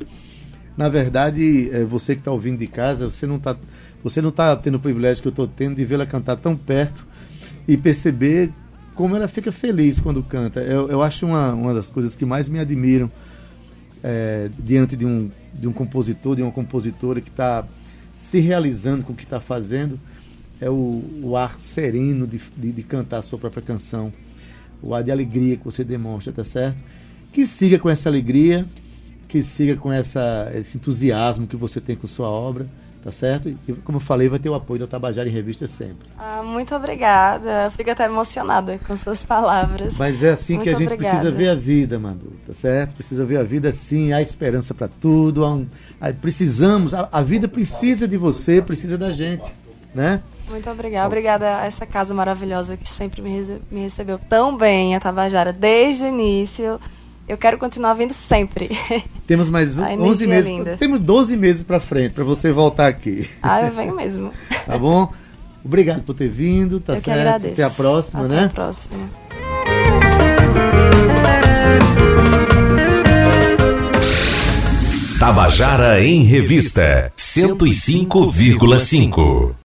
Na 0.77 0.89
verdade, 0.89 1.71
eh, 1.73 1.85
você 1.85 2.15
que 2.15 2.21
está 2.21 2.31
ouvindo 2.31 2.59
de 2.59 2.67
casa, 2.67 3.11
você 3.11 3.27
não 3.27 3.37
está 3.37 3.57
você 4.03 4.23
não 4.23 4.31
tá 4.31 4.57
tendo 4.57 4.77
o 4.77 4.81
privilégio 4.81 5.21
que 5.23 5.29
eu 5.29 5.31
estou 5.31 5.47
tendo 5.47 5.77
de 5.77 5.85
vê-la 5.85 6.07
cantar 6.07 6.37
tão 6.37 6.57
perto 6.57 7.07
e 7.69 7.77
perceber 7.77 8.51
como 8.95 9.15
ela 9.15 9.29
fica 9.29 9.53
feliz 9.53 10.01
quando 10.01 10.23
canta. 10.23 10.61
Eu, 10.61 10.89
eu 10.89 11.03
acho 11.03 11.27
uma, 11.27 11.53
uma 11.53 11.75
das 11.75 11.91
coisas 11.91 12.17
que 12.17 12.25
mais 12.25 12.49
me 12.49 12.59
admiram 12.59 13.11
eh, 14.03 14.49
diante 14.59 14.97
de 14.97 15.05
um, 15.05 15.31
de 15.53 15.69
um 15.69 15.73
compositor, 15.73 16.35
de 16.35 16.43
uma 16.43 16.51
compositora 16.51 17.21
que 17.21 17.29
está 17.29 17.67
se 18.17 18.41
realizando 18.41 19.05
com 19.05 19.13
o 19.13 19.17
que 19.17 19.25
está 19.25 19.39
fazendo, 19.39 20.01
é 20.61 20.71
o, 20.71 21.03
o 21.23 21.37
ar 21.37 21.61
sereno 21.61 22.27
de, 22.27 22.41
de, 22.57 22.73
de 22.73 22.83
cantar 22.83 23.19
a 23.19 23.23
sua 23.23 23.39
própria 23.39 23.63
canção 23.63 24.11
o 24.83 24.95
ar 24.95 25.03
de 25.03 25.11
alegria 25.11 25.57
que 25.57 25.65
você 25.65 25.85
demonstra, 25.85 26.33
tá 26.33 26.45
certo? 26.45 26.83
Que 27.33 27.47
siga 27.47 27.79
com 27.79 27.89
essa 27.89 28.09
alegria, 28.09 28.65
que 29.31 29.45
siga 29.45 29.77
com 29.77 29.93
essa, 29.93 30.51
esse 30.57 30.77
entusiasmo 30.77 31.47
que 31.47 31.57
você 31.57 31.81
tem 31.81 31.95
com 31.95 32.09
sua 32.09 32.29
obra, 32.29 32.67
tá 33.01 33.13
certo? 33.13 33.49
E 33.49 33.73
como 33.85 33.99
eu 33.99 34.01
falei, 34.01 34.29
vai 34.29 34.41
ter 34.41 34.49
o 34.49 34.55
apoio 34.55 34.81
da 34.81 34.89
Tabajara 34.89 35.29
em 35.29 35.33
Revista 35.33 35.69
sempre. 35.69 36.09
Ah, 36.19 36.43
muito 36.43 36.75
obrigada. 36.75 37.67
Eu 37.67 37.71
Fico 37.71 37.89
até 37.93 38.07
emocionada 38.07 38.81
com 38.85 38.97
suas 38.97 39.25
palavras. 39.25 39.97
Mas 40.01 40.25
é 40.25 40.31
assim 40.31 40.59
que 40.59 40.69
a 40.69 40.73
Muito 40.73 40.79
gente 40.79 40.93
obrigada. 40.95 41.19
precisa 41.19 41.31
ver 41.31 41.49
a 41.49 41.55
vida, 41.55 41.97
Manu, 41.97 42.33
tá 42.45 42.53
certo? 42.53 42.95
Precisa 42.95 43.25
ver 43.25 43.37
a 43.37 43.45
vida 43.45 43.69
assim, 43.69 44.13
há 44.13 44.21
esperança 44.21 44.75
para 44.75 44.89
tudo, 44.89 45.47
um, 45.47 45.65
precisamos, 46.21 46.93
a, 46.93 47.09
a 47.13 47.23
vida 47.23 47.47
precisa 47.47 48.09
de 48.09 48.17
você, 48.17 48.61
precisa 48.61 48.99
da 48.99 49.13
gente, 49.13 49.55
né? 49.95 50.21
Muito 50.49 50.69
obrigada. 50.69 51.07
Obrigada 51.07 51.59
a 51.61 51.67
essa 51.67 51.87
casa 51.87 52.13
maravilhosa 52.13 52.77
que 52.77 52.89
sempre 52.89 53.23
me 53.23 53.81
recebeu 53.81 54.19
tão 54.19 54.57
bem, 54.57 54.97
a 54.97 55.01
Tabajara, 55.01 55.53
desde 55.53 56.03
o 56.03 56.09
início. 56.09 56.81
Eu 57.31 57.39
quero 57.39 57.57
continuar 57.59 57.95
vindo 57.95 58.13
sempre. 58.13 58.77
Temos 59.25 59.49
mais 59.49 59.79
A 59.79 59.91
11 59.91 59.93
energia 59.95 60.27
é 60.27 60.31
meses, 60.31 60.51
linda. 60.51 60.77
temos 60.77 60.99
12 60.99 61.37
meses 61.37 61.63
para 61.63 61.79
frente 61.79 62.11
para 62.13 62.25
você 62.25 62.51
voltar 62.51 62.89
aqui. 62.89 63.31
ah, 63.41 63.63
eu 63.63 63.73
venho 63.73 63.95
mesmo. 63.95 64.33
Tá 64.67 64.77
bom? 64.77 65.13
Obrigado 65.65 66.03
por 66.03 66.13
ter 66.15 66.29
vindo, 66.29 66.81
tá 66.81 66.95
eu 66.95 67.01
certo? 67.01 67.19
agradeço. 67.21 67.53
Até 67.53 67.63
a 67.63 67.71
próxima, 67.71 68.25
Até 68.27 68.35
né? 68.35 68.45
a 68.47 68.49
próxima. 68.49 69.09
Tabajara 75.19 76.03
em 76.03 76.23
Revista 76.25 77.13
105,5. 77.17 79.55